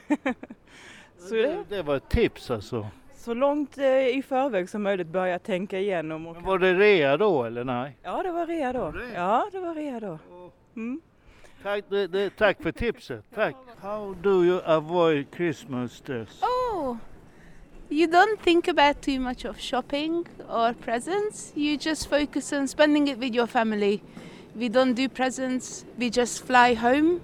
så, 1.17 1.33
Det, 1.35 1.41
det, 1.47 1.63
det 1.69 1.81
var 1.83 1.95
ett 1.95 2.09
tips 2.09 2.51
alltså. 2.51 2.87
Så 3.23 3.33
långt 3.33 3.77
eh, 3.77 4.07
i 4.07 4.23
förväg 4.27 4.69
som 4.69 4.83
möjligt 4.83 5.07
börja 5.07 5.39
tänka 5.39 5.79
igenom. 5.79 6.27
Och 6.27 6.36
Men 6.36 6.43
var 6.43 6.59
det 6.59 6.73
rea 6.73 7.17
då 7.17 7.43
eller 7.43 7.63
nej? 7.63 7.97
Ja, 8.03 8.23
det 8.23 8.31
var 8.31 8.45
rea 8.45 8.73
då. 8.73 8.91
det? 8.91 9.13
Ja, 9.13 9.49
det 9.51 9.59
var 9.59 9.75
rea 9.75 9.99
då. 9.99 10.19
Mm. 10.75 11.01
Tack, 11.63 11.83
det, 11.89 12.07
det, 12.07 12.29
tack 12.29 12.63
för 12.63 12.71
tipset. 12.71 13.23
Tack. 13.36 13.55
How 13.81 14.15
do 14.21 14.43
you 14.43 14.62
avoid 14.65 15.25
Christmas 15.36 15.93
stress? 15.93 16.41
Oh, 16.41 16.97
you 17.89 18.07
don't 18.07 18.38
think 18.43 18.67
about 18.67 19.01
too 19.01 19.19
much 19.19 19.45
of 19.45 19.59
shopping 19.59 20.25
or 20.49 20.73
presents. 20.73 21.51
You 21.55 21.77
just 21.81 22.09
focus 22.09 22.53
on 22.53 22.67
spending 22.67 23.07
it 23.07 23.17
with 23.17 23.36
your 23.36 23.47
family. 23.47 24.01
We 24.53 24.69
don't 24.69 24.93
do 24.93 25.09
presents. 25.09 25.86
We 25.97 26.09
just 26.09 26.45
fly 26.45 26.75
home 26.75 27.19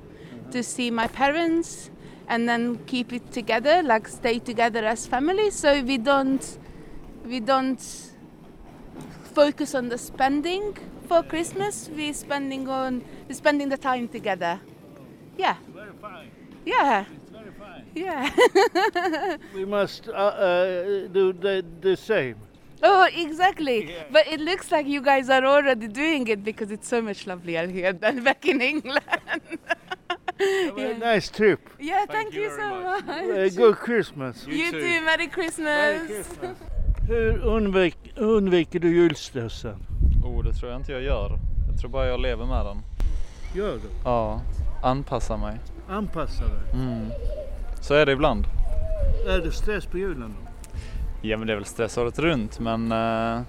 to 0.52 0.64
see 0.64 0.92
my 0.92 1.08
parents 1.08 1.92
and 2.30 2.48
then 2.48 2.78
keep 2.86 3.12
it 3.12 3.32
together, 3.32 3.82
like 3.84 4.08
stay 4.08 4.40
together 4.40 4.86
as 4.86 5.06
family. 5.08 5.50
So 5.50 5.82
we 5.82 5.98
don't, 5.98 6.58
we 7.26 7.40
don't 7.40 7.84
focus 9.34 9.74
on 9.76 9.90
the 9.90 9.98
spending 9.98 10.78
for 11.08 11.24
Christmas. 11.24 11.90
We're 11.92 12.14
spending 12.14 12.70
on, 12.70 13.04
we're 13.28 13.36
spending 13.36 13.70
the 13.70 13.78
time 13.78 14.08
together. 14.08 14.60
Yeah. 15.38 15.56
Very 15.74 15.92
fine. 16.00 16.30
Yeah. 16.66 17.06
It's 17.16 17.32
very 17.32 17.52
fine. 17.52 17.86
Yeah. 17.96 19.38
We 19.56 19.66
must 19.66 20.08
uh, 20.08 20.12
uh, 20.12 21.08
do 21.08 21.34
the, 21.34 21.66
the 21.82 21.98
same. 21.98 22.36
Oh, 22.84 23.10
exactly. 23.12 23.90
Yeah. 23.90 24.04
But 24.12 24.28
it 24.28 24.40
looks 24.40 24.72
like 24.72 24.86
you 24.86 25.02
guys 25.02 25.30
are 25.30 25.44
already 25.44 25.88
doing 25.88 26.28
it 26.28 26.44
because 26.44 26.72
it's 26.72 26.88
so 26.88 27.02
much 27.02 27.26
lovelier 27.26 27.68
here 27.68 27.92
than 27.92 28.24
back 28.24 28.46
in 28.46 28.62
England. 28.62 29.02
Yeah. 30.78 30.98
nice 31.16 31.32
trip. 31.32 31.60
yeah, 31.80 32.06
thank, 32.08 32.34
you, 32.34 32.44
you 32.44 32.50
so 32.50 32.58
very 32.58 32.84
much. 33.28 33.54
Uh, 33.54 33.62
good 33.62 33.76
Christmas. 33.76 34.48
You, 34.48 34.72
too. 34.72 35.02
Merry 35.06 35.28
Christmas. 35.28 35.66
Merry 35.66 36.08
Christmas. 36.08 36.58
Hur 37.08 37.46
undvik, 37.46 37.98
undviker 38.18 38.80
du 38.80 38.96
julstressen? 38.96 39.86
Oh, 40.26 40.44
det 40.44 40.54
tror 40.54 40.72
jag 40.72 40.80
inte 40.82 40.92
jag 40.92 41.02
gör. 41.02 41.40
Jag 41.70 41.80
tror 41.80 41.90
bara 41.90 42.08
jag 42.08 42.20
lever 42.20 42.46
med 42.46 42.66
den. 42.66 42.78
Gör 43.56 43.74
du? 43.74 43.90
Ja, 44.04 44.42
anpassa 44.84 45.38
mig. 45.38 45.60
Anpassa 45.90 46.44
dig. 46.44 46.82
Mm. 46.82 47.06
Så 47.82 47.94
är 47.94 48.06
det 48.06 48.12
ibland. 48.12 48.46
Är 49.28 49.40
det 49.40 49.52
stress 49.52 49.86
på 49.86 49.98
julen 49.98 50.36
då? 50.42 50.50
Ja, 51.22 51.38
men 51.38 51.48
det 51.48 51.54
är 51.54 51.58
väl 51.58 51.66
stress 51.66 51.98
året 51.98 52.20
runt, 52.20 52.60
men 52.60 52.92
eh, 52.92 53.42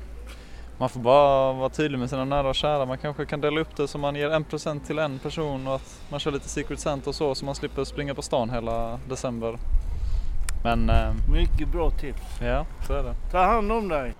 man 0.80 0.88
får 0.88 1.00
bara 1.00 1.52
vara 1.52 1.68
tydlig 1.68 1.98
med 1.98 2.10
sina 2.10 2.24
nära 2.24 2.48
och 2.48 2.54
kära. 2.54 2.86
Man 2.86 2.98
kanske 2.98 3.26
kan 3.26 3.40
dela 3.40 3.60
upp 3.60 3.76
det 3.76 3.88
så 3.88 3.98
man 3.98 4.14
ger 4.16 4.30
en 4.30 4.44
present 4.44 4.86
till 4.86 4.98
en 4.98 5.18
person 5.18 5.66
och 5.66 5.74
att 5.74 6.00
man 6.10 6.20
kör 6.20 6.30
lite 6.30 6.48
Secret 6.48 6.80
Santa 6.80 7.10
och 7.10 7.14
så, 7.16 7.34
så 7.34 7.44
man 7.44 7.54
slipper 7.54 7.84
springa 7.84 8.14
på 8.14 8.22
stan 8.22 8.50
hela 8.50 8.98
december. 9.08 9.58
Men 10.64 10.90
eh, 10.90 11.12
Mycket 11.32 11.68
bra 11.68 11.90
tips. 11.90 12.22
ja, 12.42 12.66
så 12.86 12.92
är 12.92 13.02
det. 13.02 13.14
Ta 13.30 13.38
hand 13.44 13.72
om 13.72 13.88
dig. 13.88 14.14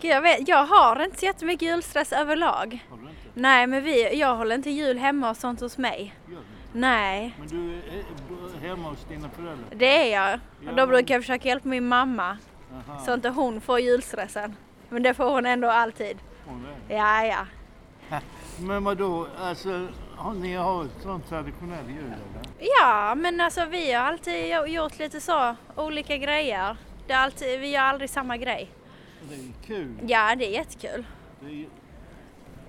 Gud, 0.00 0.10
Jag, 0.10 0.22
vet, 0.22 0.48
jag 0.48 0.66
har 0.66 1.04
inte 1.04 1.18
så 1.18 1.24
jättemycket 1.24 1.68
julstress 1.68 2.12
överlag. 2.12 2.84
Har 2.90 2.96
du 2.96 3.02
inte? 3.02 3.12
Nej, 3.34 3.66
men 3.66 3.84
vi, 3.84 4.18
jag 4.20 4.36
håller 4.36 4.54
inte 4.54 4.70
jul 4.70 4.98
hemma 4.98 5.30
och 5.30 5.36
sånt 5.36 5.60
hos 5.60 5.78
mig. 5.78 6.14
Gör 6.28 6.34
du? 6.36 6.78
Nej, 6.80 7.34
Men 7.38 7.48
du 7.48 7.72
är 7.74 7.78
eh, 8.64 8.68
hemma 8.70 8.88
hos 8.88 9.04
dina 9.08 9.28
föräldrar? 9.28 9.66
det 9.76 10.12
är 10.12 10.20
jag. 10.22 10.40
Ja, 10.64 10.70
Och 10.70 10.76
då 10.76 10.86
brukar 10.86 11.14
jag 11.14 11.22
försöka 11.22 11.48
hjälpa 11.48 11.68
min 11.68 11.88
mamma 11.88 12.38
Aha. 12.88 12.98
så 13.06 13.14
inte 13.14 13.28
hon 13.28 13.60
får 13.60 13.80
julstressen. 13.80 14.56
Men 14.88 15.02
det 15.02 15.14
får 15.14 15.30
hon 15.30 15.46
ändå 15.46 15.68
alltid. 15.70 16.18
Hon 16.46 16.66
är. 16.88 16.96
Ja, 16.96 17.24
ja. 17.26 17.46
Men 18.60 18.84
vadå, 18.84 19.26
alltså 19.38 19.88
har 20.16 20.34
ni 20.34 20.54
har 20.54 20.84
ett 20.84 20.90
sånt 21.02 21.28
traditionell 21.28 21.88
jul 21.88 22.04
eller? 22.04 22.70
Ja, 22.80 23.14
men 23.14 23.40
alltså 23.40 23.64
vi 23.64 23.92
har 23.92 24.04
alltid 24.04 24.34
gjo- 24.34 24.66
gjort 24.66 24.98
lite 24.98 25.20
så, 25.20 25.56
olika 25.76 26.16
grejer. 26.16 26.76
Det 27.06 27.12
är 27.12 27.18
alltid, 27.18 27.60
vi 27.60 27.68
gör 27.70 27.80
aldrig 27.82 28.10
samma 28.10 28.36
grej. 28.36 28.70
Det 29.28 29.34
är 29.34 29.66
kul. 29.66 29.94
Ja, 30.06 30.34
det 30.36 30.46
är 30.46 30.50
jättekul. 30.50 31.04
Det 31.40 31.46
är, 31.46 31.66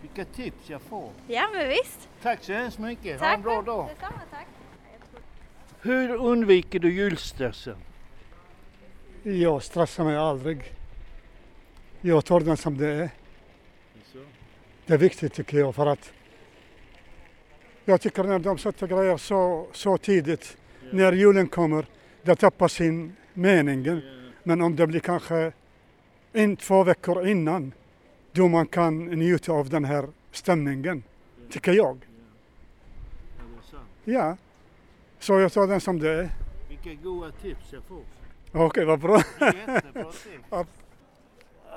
vilka 0.01 0.25
tips 0.25 0.69
jag 0.69 0.82
får. 0.82 1.12
Ja, 1.28 1.47
men 1.54 1.69
visst. 1.69 2.10
Tack 2.21 2.43
så 2.43 2.54
hemskt 2.54 2.80
mycket. 2.80 3.19
Ha 3.19 3.28
Tack. 3.28 3.36
en 3.38 3.41
bra 3.41 3.62
dag. 3.62 3.88
Detsamma, 3.89 4.21
tack. 4.32 4.47
Hur 5.82 6.15
undviker 6.15 6.80
du 6.80 6.93
julstressen? 6.93 7.78
Jag 9.23 9.63
stressar 9.63 10.04
mig 10.04 10.17
aldrig. 10.17 10.63
Jag 12.08 12.26
tar 12.26 12.39
den 12.39 12.58
som 12.58 12.78
det 12.78 12.88
är. 12.88 13.10
Det 14.86 14.94
är 14.94 14.98
viktigt 14.98 15.34
tycker 15.34 15.58
jag 15.58 15.76
för 15.76 15.86
att 15.86 16.13
jag 17.86 18.02
tycker 18.02 18.24
när 18.24 18.39
de 18.39 18.58
sätter 18.58 18.88
grejer 18.88 19.18
så, 19.18 19.68
så 19.72 19.98
tidigt, 19.98 20.58
när 20.91 21.13
julen 21.13 21.48
kommer, 21.48 21.86
det 22.24 22.36
tappar 22.36 22.68
sin 22.68 23.15
mening. 23.34 24.02
Men 24.44 24.62
om 24.62 24.76
det 24.76 24.88
blir 24.88 25.00
kanske 25.00 25.52
en, 26.34 26.58
två 26.58 26.84
veckor 26.84 27.28
innan, 27.28 27.74
då 28.32 28.48
man 28.48 28.68
kan 28.68 29.06
njuta 29.06 29.52
av 29.52 29.70
den 29.70 29.86
här 29.86 30.08
stämningen, 30.32 31.04
tycker 31.50 31.72
jag. 31.72 32.08
Ja, 34.04 34.38
så 35.20 35.39
jag 35.39 35.54
tar 35.54 35.68
den 35.68 35.82
som 35.82 36.00
det 36.00 36.10
är. 36.10 36.30
Vilka 36.70 37.04
goda 37.04 37.32
tips 37.32 37.74
jag 37.74 37.84
får. 37.84 38.02
Okej, 38.52 38.86
vad 38.86 39.00
bra. 39.00 39.22
Jättebra 39.39 40.04
tips. 40.04 40.28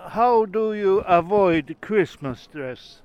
How 0.07 0.47
do 0.47 0.73
you 0.73 1.01
avoid 1.01 1.77
Christmas 1.81 2.41
stress? 2.41 3.03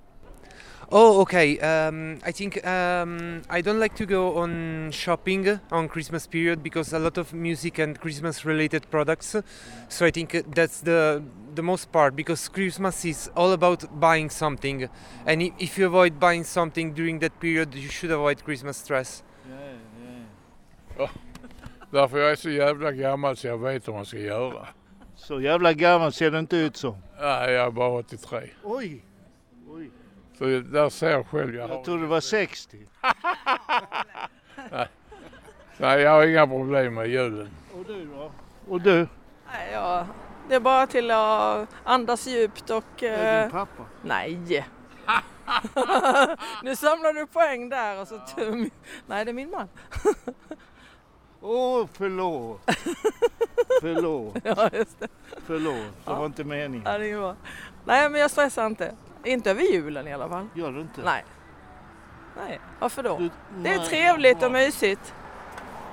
Oh, 0.92 1.22
okay. 1.22 1.60
Um, 1.60 2.20
I 2.24 2.32
think 2.32 2.66
um, 2.68 3.42
I 3.50 3.62
don't 3.62 3.80
like 3.80 3.96
to 3.96 4.06
go 4.06 4.38
on 4.38 4.92
shopping 4.92 5.60
on 5.72 5.88
Christmas 5.88 6.28
period 6.28 6.62
because 6.62 6.94
a 6.94 7.00
lot 7.00 7.18
of 7.18 7.34
music 7.34 7.80
and 7.80 8.00
Christmas 8.00 8.46
related 8.46 8.90
products. 8.92 9.36
So 9.90 10.06
I 10.06 10.12
think 10.12 10.54
that's 10.54 10.82
the 10.82 11.24
the 11.56 11.64
most 11.64 11.92
part 11.92 12.16
because 12.16 12.48
Christmas 12.48 13.06
is 13.06 13.30
all 13.36 13.54
about 13.54 14.00
buying 14.00 14.30
something, 14.30 14.88
and 15.26 15.42
if 15.60 15.78
you 15.78 15.88
avoid 15.88 16.20
buying 16.20 16.44
something 16.44 16.94
during 16.94 17.20
that 17.20 17.40
period, 17.40 17.74
you 17.76 17.90
should 17.90 18.12
avoid 18.12 18.44
Christmas 18.44 18.78
stress. 18.78 19.24
Yeah, 19.50 19.78
yeah. 21.00 21.10
Därför 21.92 22.18
jag 22.18 22.32
är 22.32 22.36
så 22.36 22.50
jävla 22.50 22.92
gammal 22.92 23.38
så 23.38 23.48
jag 23.48 23.58
vet 23.58 23.88
vad 23.88 23.96
man 23.96 24.06
ska 24.06 24.18
göra. 24.18 24.68
Så 25.16 25.42
jävla 25.42 25.74
gammal 25.74 26.14
ser 26.14 26.32
du 26.32 26.40
inte 26.40 26.58
ut 26.58 26.78
som. 26.78 26.96
Nej, 27.20 27.52
jag 27.52 27.68
är 27.68 27.72
bara 27.72 27.90
83. 27.90 28.50
Oj! 28.64 29.06
Oj. 29.70 29.90
Så 30.38 30.46
där 30.46 30.90
ser 30.90 31.10
jag 31.10 31.28
själv. 31.28 31.56
Jag. 31.56 31.70
Jag 31.70 31.84
tror 31.84 32.02
det 32.02 32.08
var 32.08 32.20
60. 32.22 32.78
Nej. 34.72 34.88
Nej, 35.78 36.02
jag 36.02 36.12
har 36.12 36.28
inga 36.28 36.48
problem 36.48 36.94
med 36.94 37.08
julen. 37.08 37.50
Och 37.74 37.86
du 37.86 38.06
då? 38.06 38.32
Och 38.68 38.82
du? 38.82 39.08
Nej, 39.52 39.70
ja, 39.72 40.08
det 40.50 40.56
är 40.56 40.60
bara 40.60 40.88
till 40.88 41.12
att 41.12 41.68
andas 41.84 42.28
djupt 42.28 42.70
och... 42.70 43.04
Är 43.04 43.42
din 43.42 43.46
eh, 43.46 43.52
pappa? 43.52 43.86
Nej! 44.02 44.38
nu 46.64 46.76
samlar 46.76 47.14
du 47.14 47.28
poäng 47.28 47.70
där 47.70 48.02
och 48.02 48.08
så 48.08 48.20
tum. 48.20 48.70
Nej, 49.08 49.26
det 49.26 49.32
är 49.32 49.34
min 49.34 49.50
man. 49.50 49.70
Åh, 51.46 51.88
förlåt. 51.94 52.62
Förlåt. 53.82 54.36
Ja, 54.44 54.70
just 54.74 55.00
det. 55.00 55.08
Förlåt, 55.46 55.74
det 55.76 55.92
Ja. 56.06 56.16
var 56.16 56.26
inte 56.26 56.44
meningen. 56.44 56.82
Ja, 56.86 56.98
det 56.98 57.12
är 57.12 57.18
bra. 57.18 57.36
Nej, 57.86 58.10
men 58.10 58.22
jag 58.22 58.32
stressar 58.32 58.66
inte. 58.66 58.96
Inte 59.24 59.52
över 59.52 59.62
julen 59.62 60.08
i 60.08 60.14
alla 60.14 60.30
fall. 60.30 60.48
Gör 60.56 60.72
du 60.72 60.82
inte? 60.82 61.02
Nej. 61.06 61.26
Nej, 62.38 62.60
varför 62.80 63.04
då? 63.04 63.18
det 63.18 63.70
är 63.70 63.78
nej, 63.78 63.88
trevligt 63.90 64.44
och 64.44 64.52
mysigt. 64.52 65.14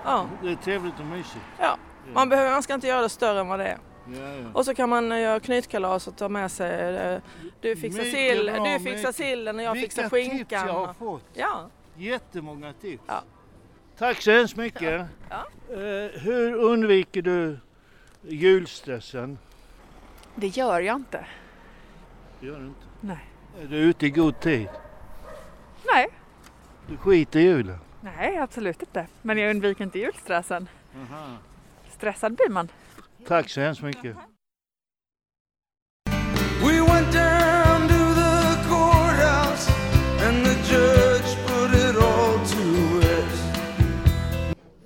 Ja. 0.05 0.27
Det 0.43 0.49
är 0.51 0.57
trevligt 0.57 0.95
och 1.01 1.07
mysigt. 1.07 1.45
Ja, 1.59 1.77
man, 2.15 2.29
behöver, 2.29 2.51
man 2.51 2.63
ska 2.63 2.75
inte 2.75 2.87
göra 2.87 3.01
det 3.03 3.09
större 3.09 3.41
än 3.41 3.49
vad 3.49 3.59
det 3.59 3.67
är. 3.67 3.79
Ja, 4.07 4.19
ja. 4.21 4.49
Och 4.55 4.65
så 4.65 4.75
kan 4.75 4.89
man 4.89 5.13
eh, 5.13 5.21
göra 5.21 5.41
knytkalas 5.41 6.07
och 6.09 6.17
ta 6.17 6.29
med 6.29 6.51
sig, 6.53 6.97
eh, 6.97 7.19
du 7.61 7.77
fixar, 7.77 7.99
Mycket 8.05 8.15
sill, 8.19 8.51
bra, 8.55 8.65
du 8.65 8.79
fixar 8.79 8.93
mycket. 8.99 9.17
sillen 9.17 9.57
och 9.57 9.63
jag 9.63 9.73
Vilka 9.73 9.85
fixar 9.89 10.03
tips 10.03 10.11
skinkan. 10.31 10.67
jag 10.67 10.87
har 10.87 10.95
fått. 10.95 11.25
Ja. 11.35 11.67
Jättemånga 11.97 12.73
tips. 12.73 13.03
Ja. 13.07 13.23
Tack 14.01 14.23
så 14.23 14.31
hemskt 14.31 14.57
mycket. 14.57 15.01
Eh, 15.71 16.21
hur 16.21 16.55
undviker 16.55 17.23
du 17.23 17.59
julstressen? 18.23 19.39
Det 20.35 20.47
gör 20.47 20.81
jag 20.81 20.97
inte. 20.97 21.27
Det 22.41 22.47
gör 22.47 22.59
du 22.59 22.67
inte. 22.67 22.81
Nej. 23.01 23.27
Är 23.63 23.67
du 23.67 23.77
ute 23.77 24.07
i 24.07 24.11
god 24.11 24.41
tid? 24.41 24.69
Nej, 25.93 26.09
Du 26.89 26.97
skiter 26.97 27.41
i 27.41 27.43
julen? 27.43 27.79
nej 28.01 28.39
absolut 28.39 28.83
inte. 28.83 29.07
Men 29.23 29.39
jag 29.39 29.51
undviker 29.51 29.85
inte 29.85 29.99
julstressen. 29.99 30.69
Stressad 31.91 32.37
blir 32.37 32.49
man. 32.49 32.69
Tack 33.27 33.51
så 33.51 33.61
hemskt 33.61 33.83
mycket. 33.83 34.17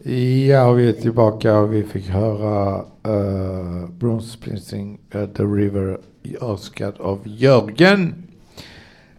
Ja, 0.07 0.73
vi 0.73 0.89
är 0.89 0.93
tillbaka 0.93 1.59
och 1.59 1.75
vi 1.75 1.85
fick 1.85 2.09
höra 2.09 2.85
uh, 3.09 3.89
Bruce 3.91 4.27
Springsteen, 4.27 4.99
uh, 5.15 5.27
The 5.27 5.43
River, 5.43 5.99
önskad 6.41 6.95
av 7.01 7.21
Jörgen. 7.25 8.15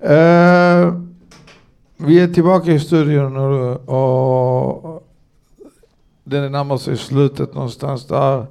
Uh, 0.04 1.02
vi 1.98 2.20
är 2.20 2.34
tillbaka 2.34 2.72
i 2.72 2.80
studion 2.80 3.38
och, 3.38 4.82
och 4.86 5.04
den 6.24 6.52
närmar 6.52 6.78
sig 6.78 6.98
slutet 6.98 7.54
någonstans 7.54 8.08
där. 8.08 8.46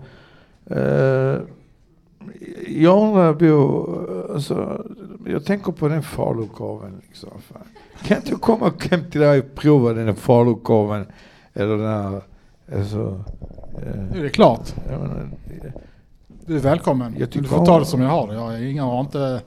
Uh, 0.70 1.40
jag 2.68 3.02
undrar 3.02 3.32
Bo, 3.34 3.86
alltså, 4.32 4.84
jag 5.26 5.44
tänker 5.44 5.72
på 5.72 5.88
den 5.88 6.02
falukorven 6.02 7.02
liksom. 7.08 7.30
Kan 8.02 8.16
inte 8.16 8.30
du 8.30 8.36
komma 8.36 8.72
hem 8.90 9.10
till 9.10 9.20
dig 9.20 9.38
och 9.38 9.54
prova 9.54 9.92
den 9.92 10.16
falukorven? 10.16 11.06
Eller 11.54 11.76
den 11.76 11.86
här, 11.86 12.20
alltså. 12.78 13.24
eh, 13.74 14.02
Det 14.12 14.18
är 14.20 14.28
klart. 14.28 14.74
menar, 14.86 15.30
Du 16.46 16.56
är 16.56 16.60
välkommen. 16.60 17.14
Jag 17.18 17.28
du 17.28 17.44
får 17.44 17.66
ta 17.66 17.78
det 17.78 17.86
som 17.86 18.00
jag 18.00 18.10
har 18.10 18.28
det. 18.28 18.34
Jag 18.34 18.40
har, 18.40 18.56
inga, 18.56 18.84
har 18.84 19.00
inte 19.00 19.40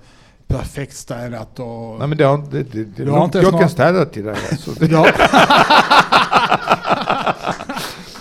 perfekt 0.48 0.96
städat 0.96 1.60
och... 1.60 2.00
Nej 2.00 2.08
men 2.08 2.18
det 2.18 2.24
har 2.24 2.36
inte, 2.36 2.58
det, 2.58 2.84
det, 2.84 3.04
Du 3.06 3.12
har 3.12 3.26
inte 3.26 3.40
jag 3.40 3.60
kan 3.60 3.70
städa 3.70 4.06
till 4.06 4.26
dig 4.26 4.36
alltså. 4.52 4.72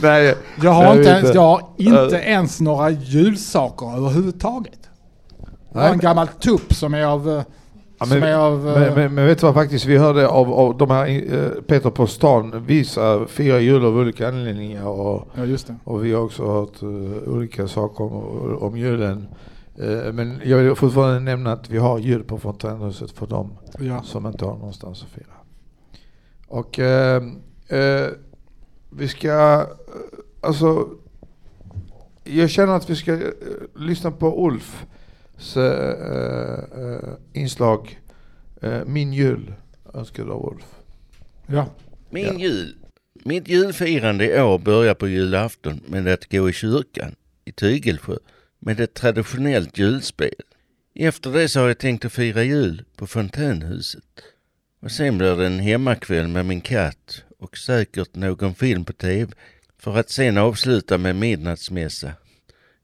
Nej, 0.03 0.35
Jag 0.63 0.73
har, 0.73 0.97
inte 0.97 1.09
ens, 1.11 1.35
jag 1.35 1.41
har 1.43 1.63
inte 1.77 2.17
Eh, 2.19 2.31
ens 2.33 2.61
några 2.61 2.91
julsaker 2.91 3.97
överhuvudtaget. 3.97 4.79
Jag 5.73 5.81
har 5.81 5.89
Nej. 5.89 5.93
en 5.93 5.99
gammal 5.99 6.29
tupp 6.29 6.75
som 6.75 6.95
är 6.95 7.05
av... 7.05 7.43
Ja, 7.99 8.07
men, 8.07 8.35
av 8.35 8.59
men, 8.65 8.95
men, 8.95 9.15
men 9.15 9.27
vet 9.27 9.39
du 9.41 9.47
vad 9.47 9.55
faktiskt, 9.55 9.85
vi 9.87 9.97
hörde 9.97 10.29
av, 10.29 10.53
av 10.53 10.77
de 10.77 10.91
här, 10.91 11.35
eh, 11.35 11.63
Peter 11.63 11.91
på 11.91 12.07
stan 12.07 12.65
visa 12.67 13.27
fyra 13.27 13.61
jul 13.61 13.85
av 13.85 13.97
olika 13.97 14.29
anledningar 14.29 14.87
och, 14.87 15.29
Ja, 15.35 15.57
och 15.85 16.05
vi 16.05 16.13
har 16.13 16.23
också 16.23 16.47
hört 16.47 16.83
eh, 16.83 17.33
olika 17.33 17.69
saker 17.69 18.05
om, 18.05 18.57
om 18.61 18.77
julen. 18.77 19.27
Eh, 19.79 20.13
men 20.13 20.41
jag 20.45 20.59
vill 20.59 20.75
fortfarande 20.75 21.21
nämna 21.21 21.53
att 21.53 21.71
vi 21.71 21.79
har 21.79 21.99
jul 21.99 22.25
på 22.25 22.39
fontänhuset 22.39 23.11
för 23.11 23.27
dem 23.27 23.51
Ja. 23.79 24.03
som 24.03 24.27
inte 24.27 24.45
har 24.45 24.55
någonstans 24.55 25.03
att 25.03 25.09
fira. 25.09 25.35
Och 26.49 26.79
eh, 26.79 27.23
vi 28.91 29.09
ska, 29.09 29.67
alltså, 30.41 30.89
jag 32.25 32.51
känner 32.51 32.73
att 32.73 32.91
vi 32.91 32.97
ska 32.97 33.19
lyssna 33.75 34.11
på 34.11 34.27
eh, 34.27 34.33
inslag 37.33 38.01
eh, 38.63 38.85
Min 38.85 39.13
jul, 39.13 39.53
önskad 39.95 40.31
av 40.31 40.53
Ulf. 40.53 40.65
Ja. 41.47 41.67
Min 42.11 42.39
jul. 42.39 42.75
Mitt 43.25 43.49
julfirande 43.49 44.25
i 44.25 44.41
år 44.41 44.59
börjar 44.59 44.95
på 44.95 45.09
julafton 45.09 45.81
med 45.87 46.09
att 46.09 46.33
gå 46.33 46.49
i 46.49 46.53
kyrkan 46.53 47.15
i 47.45 47.53
Tygelsjö 47.53 48.17
med 48.59 48.81
ett 48.81 48.95
traditionellt 48.95 49.79
julspel. 49.79 50.35
Efter 50.95 51.33
det 51.33 51.49
så 51.49 51.61
har 51.61 51.67
jag 51.69 51.79
tänkt 51.79 52.05
att 52.05 52.13
fira 52.13 52.43
jul 52.43 52.85
på 52.97 53.07
fontänhuset. 53.07 54.23
Och 54.81 54.91
sen 54.91 55.19
blir 55.19 55.37
det 55.37 55.47
en 55.47 55.59
hemmakväll 55.59 56.29
med 56.29 56.47
min 56.47 56.61
katt 56.61 57.23
och 57.39 57.59
säkert 57.59 58.15
någon 58.15 58.55
film 58.55 58.85
på 58.85 58.93
tv 58.93 59.33
för 59.79 59.97
att 59.97 60.11
sen 60.11 60.39
avsluta 60.39 60.99
med 60.99 61.17
midnattsmässa. 61.17 62.13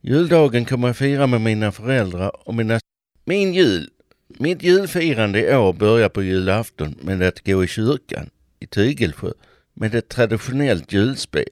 Juldagen 0.04 0.64
kommer 0.64 0.88
jag 0.88 0.96
fira 0.96 1.26
med 1.26 1.40
mina 1.40 1.72
föräldrar 1.72 2.48
och 2.48 2.54
mina... 2.54 2.80
Min 3.24 3.54
jul. 3.54 3.90
Mitt 4.28 4.62
julfirande 4.62 5.40
i 5.40 5.56
år 5.56 5.72
börjar 5.72 6.08
på 6.08 6.22
julafton 6.22 6.94
med 7.00 7.22
att 7.22 7.46
gå 7.46 7.64
i 7.64 7.68
kyrkan 7.68 8.30
i 8.60 8.66
Tygelsjö 8.66 9.32
med 9.74 9.94
ett 9.94 10.08
traditionellt 10.08 10.92
julspel. 10.92 11.44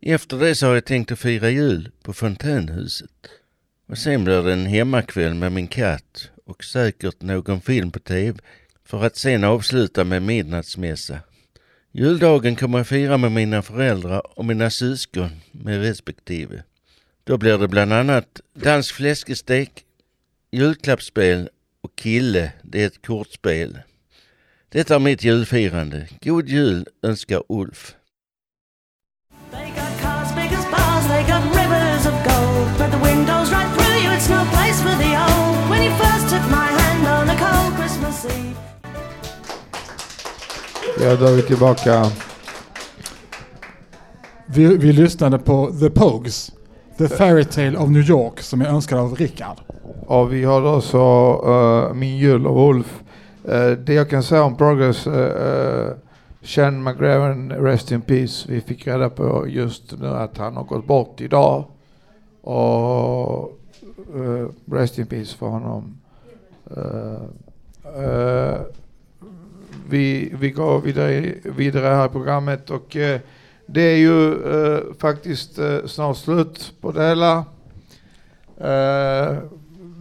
Efter 0.00 0.38
det 0.38 0.54
så 0.54 0.66
har 0.66 0.74
jag 0.74 0.84
tänkt 0.84 1.12
att 1.12 1.18
fira 1.18 1.50
jul 1.50 1.90
på 2.02 2.12
fontänhuset. 2.12 3.10
Och 3.88 3.98
sen 3.98 4.24
blir 4.24 4.42
det 4.42 4.52
en 4.52 4.66
hemmakväll 4.66 5.34
med 5.34 5.52
min 5.52 5.66
katt 5.66 6.30
och 6.46 6.64
säkert 6.64 7.22
någon 7.22 7.60
film 7.60 7.90
på 7.90 7.98
tv 7.98 8.38
för 8.84 9.04
att 9.04 9.16
sen 9.16 9.44
avsluta 9.44 10.04
med 10.04 10.22
midnattsmässa. 10.22 11.18
Juldagen 11.92 12.56
kommer 12.56 12.78
jag 12.78 12.86
fira 12.86 13.18
med 13.18 13.32
mina 13.32 13.62
föräldrar 13.62 14.38
och 14.38 14.44
mina 14.44 14.70
syskon 14.70 15.30
med 15.52 15.80
respektive. 15.80 16.62
Då 17.26 17.38
blir 17.38 17.58
det 17.58 17.68
bland 17.68 17.92
annat 17.92 18.40
dansk 18.54 18.94
fläskestek, 18.94 19.84
julklappsspel 20.52 21.48
och 21.82 21.96
kille, 21.96 22.52
det 22.62 22.82
är 22.82 22.86
ett 22.86 23.06
kortspel. 23.06 23.78
Detta 24.68 24.94
är 24.94 24.98
mitt 24.98 25.24
julfirande. 25.24 26.08
God 26.20 26.48
jul 26.48 26.86
önskar 27.02 27.42
Ulf. 27.48 27.94
Ja, 41.00 41.16
då 41.16 41.26
är 41.26 41.36
vi 41.36 41.42
tillbaka. 41.42 42.10
Vi, 44.46 44.76
vi 44.76 44.92
lyssnade 44.92 45.38
på 45.38 45.72
The 45.80 45.90
Pogues, 45.90 46.52
The 46.96 47.08
Fairy 47.08 47.44
Tale 47.44 47.78
of 47.78 47.90
New 47.90 48.10
York, 48.10 48.40
som 48.40 48.60
är 48.60 48.66
önskad 48.66 48.98
av 48.98 49.14
Rickard. 49.14 49.56
Och 50.06 50.32
vi 50.32 50.44
har 50.44 50.76
också 50.76 50.98
uh, 51.46 51.94
Min 51.94 52.16
jul 52.16 52.46
av 52.46 52.58
Ulf. 52.58 53.02
Uh, 53.48 53.70
det 53.70 53.94
jag 53.94 54.10
kan 54.10 54.22
säga 54.22 54.42
om 54.42 54.56
Progress, 54.56 55.06
eh, 55.06 55.12
eh, 55.14 55.86
uh, 55.86 55.92
Sean 56.42 56.82
McGraven, 56.82 57.52
Rest 57.52 57.92
in 57.92 58.00
Peace. 58.00 58.46
Vi 58.48 58.60
fick 58.60 58.86
reda 58.86 59.10
på 59.10 59.48
just 59.48 60.00
nu 60.00 60.06
att 60.06 60.38
han 60.38 60.56
har 60.56 60.64
gått 60.64 60.86
bort 60.86 61.20
idag. 61.20 61.64
Och 62.40 63.58
uh, 64.16 64.48
Rest 64.70 64.98
in 64.98 65.06
Peace 65.06 65.36
för 65.36 65.46
honom. 65.46 65.98
Vi, 69.88 70.32
vi 70.38 70.50
går 70.50 70.80
vidare, 70.80 71.34
vidare 71.44 71.94
här 71.94 72.06
i 72.06 72.08
programmet 72.08 72.70
och 72.70 72.96
det 73.66 73.82
är 73.82 73.96
ju 73.96 74.32
eh, 74.32 74.80
faktiskt 74.98 75.58
eh, 75.58 75.78
snart 75.86 76.16
slut 76.16 76.72
på 76.80 76.92
det 76.92 77.08
hela. 77.08 77.44
Eh, 78.60 79.38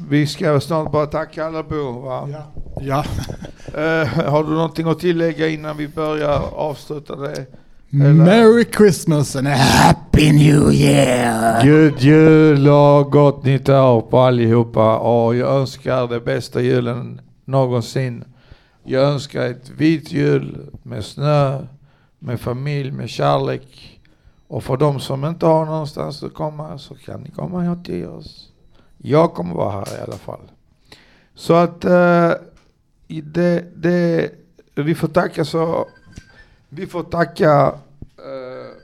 vi 0.09 0.27
ska 0.27 0.59
snart 0.59 0.91
bara 0.91 1.05
tacka 1.05 1.45
alla 1.45 1.63
Bo 1.63 1.99
va? 1.99 2.29
Ja. 2.31 2.43
ja. 2.81 3.05
Eh, 3.81 4.07
har 4.07 4.43
du 4.43 4.49
någonting 4.49 4.87
att 4.87 4.99
tillägga 4.99 5.47
innan 5.47 5.77
vi 5.77 5.87
börjar 5.87 6.41
avsluta 6.55 7.15
det? 7.15 7.45
Merry 7.89 8.65
Christmas 8.77 9.35
and 9.35 9.47
a 9.47 9.55
Happy 9.55 10.31
New 10.31 10.71
Year! 10.71 11.63
God 11.63 11.99
jul 11.99 12.67
och 12.69 13.11
gott 13.11 13.43
nytt 13.43 13.69
år 13.69 14.01
på 14.01 14.19
allihopa 14.19 14.97
och 14.97 15.35
jag 15.35 15.55
önskar 15.55 16.07
det 16.07 16.19
bästa 16.19 16.61
julen 16.61 17.21
någonsin 17.45 18.23
Jag 18.83 19.03
önskar 19.03 19.41
ett 19.41 19.69
vit 19.77 20.11
jul 20.11 20.57
med 20.83 21.05
snö, 21.05 21.59
med 22.23 22.39
familj, 22.39 22.91
med 22.91 23.09
kärlek. 23.09 23.99
Och 24.47 24.63
för 24.63 24.77
de 24.77 24.99
som 24.99 25.25
inte 25.25 25.45
har 25.45 25.65
någonstans 25.65 26.23
att 26.23 26.33
komma 26.33 26.77
så 26.77 26.95
kan 26.95 27.21
ni 27.21 27.29
komma 27.29 27.61
hit 27.61 27.85
till 27.85 28.07
oss. 28.07 28.51
Jag 28.97 29.33
kommer 29.33 29.55
vara 29.55 29.71
här 29.71 29.97
i 29.97 30.01
alla 30.01 30.17
fall. 30.17 30.41
Så 31.35 31.53
att 31.53 31.85
uh, 31.85 32.31
i 33.07 33.21
det, 33.21 33.65
det, 33.75 34.31
vi 34.75 34.95
får 34.95 35.07
tacka 35.07 35.45
så, 35.45 35.87
vi 36.69 36.87
får 36.87 37.03
tacka, 37.03 37.67
uh, 37.67 38.75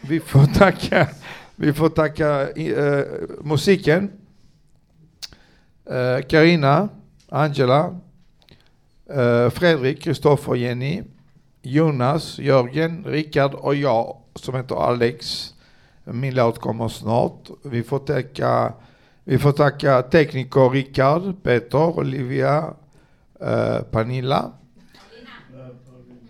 vi 0.00 0.20
får 0.20 0.46
tacka, 0.46 1.08
vi 1.56 1.72
får 1.72 1.88
tacka 1.88 2.48
uh, 2.58 3.04
musiken, 3.42 4.10
Karina, 5.86 6.22
Carina, 6.22 6.88
Angela, 7.28 8.00
Fredrik, 9.50 10.02
Kristoffer, 10.02 10.54
Jenny, 10.54 11.02
Jonas, 11.66 12.38
Jörgen, 12.38 13.04
Rickard 13.04 13.54
och 13.54 13.74
jag 13.74 14.16
som 14.34 14.54
heter 14.54 14.74
Alex. 14.88 15.50
Min 16.04 16.34
låt 16.34 16.58
kommer 16.60 16.88
snart. 16.88 17.48
Vi 17.62 17.82
får 17.82 17.98
tacka, 17.98 18.72
vi 19.24 19.38
får 19.38 19.52
tacka 19.52 20.02
tekniker 20.02 20.70
Rickard, 20.70 21.42
Peter, 21.42 21.98
Olivia, 21.98 22.64
eh, 23.40 23.78
Pernilla. 23.90 24.50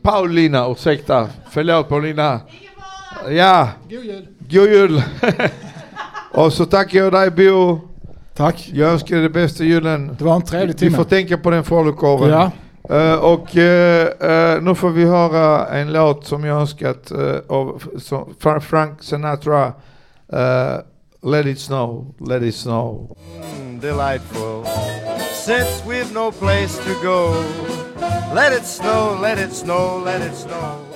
Paulina, 0.02 0.70
ursäkta. 0.70 1.28
Förlåt 1.50 1.88
Paulina. 1.88 2.40
Ja. 3.28 3.68
God 3.90 4.04
jul. 4.04 4.26
God 4.38 4.68
jul. 4.68 5.02
och 6.32 6.52
så 6.52 6.64
tackar 6.66 6.98
jag 6.98 7.12
dig 7.12 7.30
Bo. 7.30 7.80
Tack. 8.34 8.70
Jag 8.72 8.90
önskar 8.90 9.14
dig 9.14 9.22
det 9.22 9.30
bästa 9.30 9.64
julen. 9.64 10.16
Det 10.18 10.24
var 10.24 10.36
en 10.36 10.42
trevlig 10.42 10.72
Vi 10.74 10.78
timme. 10.78 10.96
får 10.96 11.04
tänka 11.04 11.38
på 11.38 11.50
den 11.50 11.64
falukorven. 11.64 12.28
Ja. 12.30 12.50
Eh, 12.90 13.14
och 13.14 13.56
uh, 13.56 13.62
uh, 13.62 14.62
nu 14.62 14.74
får 14.74 14.90
vi 14.90 15.04
höra 15.04 15.66
en 15.66 15.92
låt 15.92 16.26
som 16.26 16.44
jag 16.44 16.60
önskat 16.60 17.12
uh, 17.12 17.36
av 17.48 17.82
som 17.98 18.34
Frank 18.60 19.02
Sinatra. 19.02 19.72
eh, 20.32 20.80
let 21.22 21.46
it 21.46 21.58
snow, 21.58 22.14
let 22.18 22.42
it 22.42 22.54
snow. 22.54 23.16
Mm, 23.56 23.80
delightful. 23.80 24.64
Since 25.32 25.82
we've 25.86 26.12
no 26.12 26.30
place 26.30 26.78
to 26.78 26.94
go, 27.02 27.34
let 28.34 28.52
it 28.52 28.64
snow, 28.64 29.18
let 29.20 29.38
it 29.38 29.52
snow, 29.52 30.02
let 30.04 30.22
it 30.22 30.34
snow. 30.34 30.93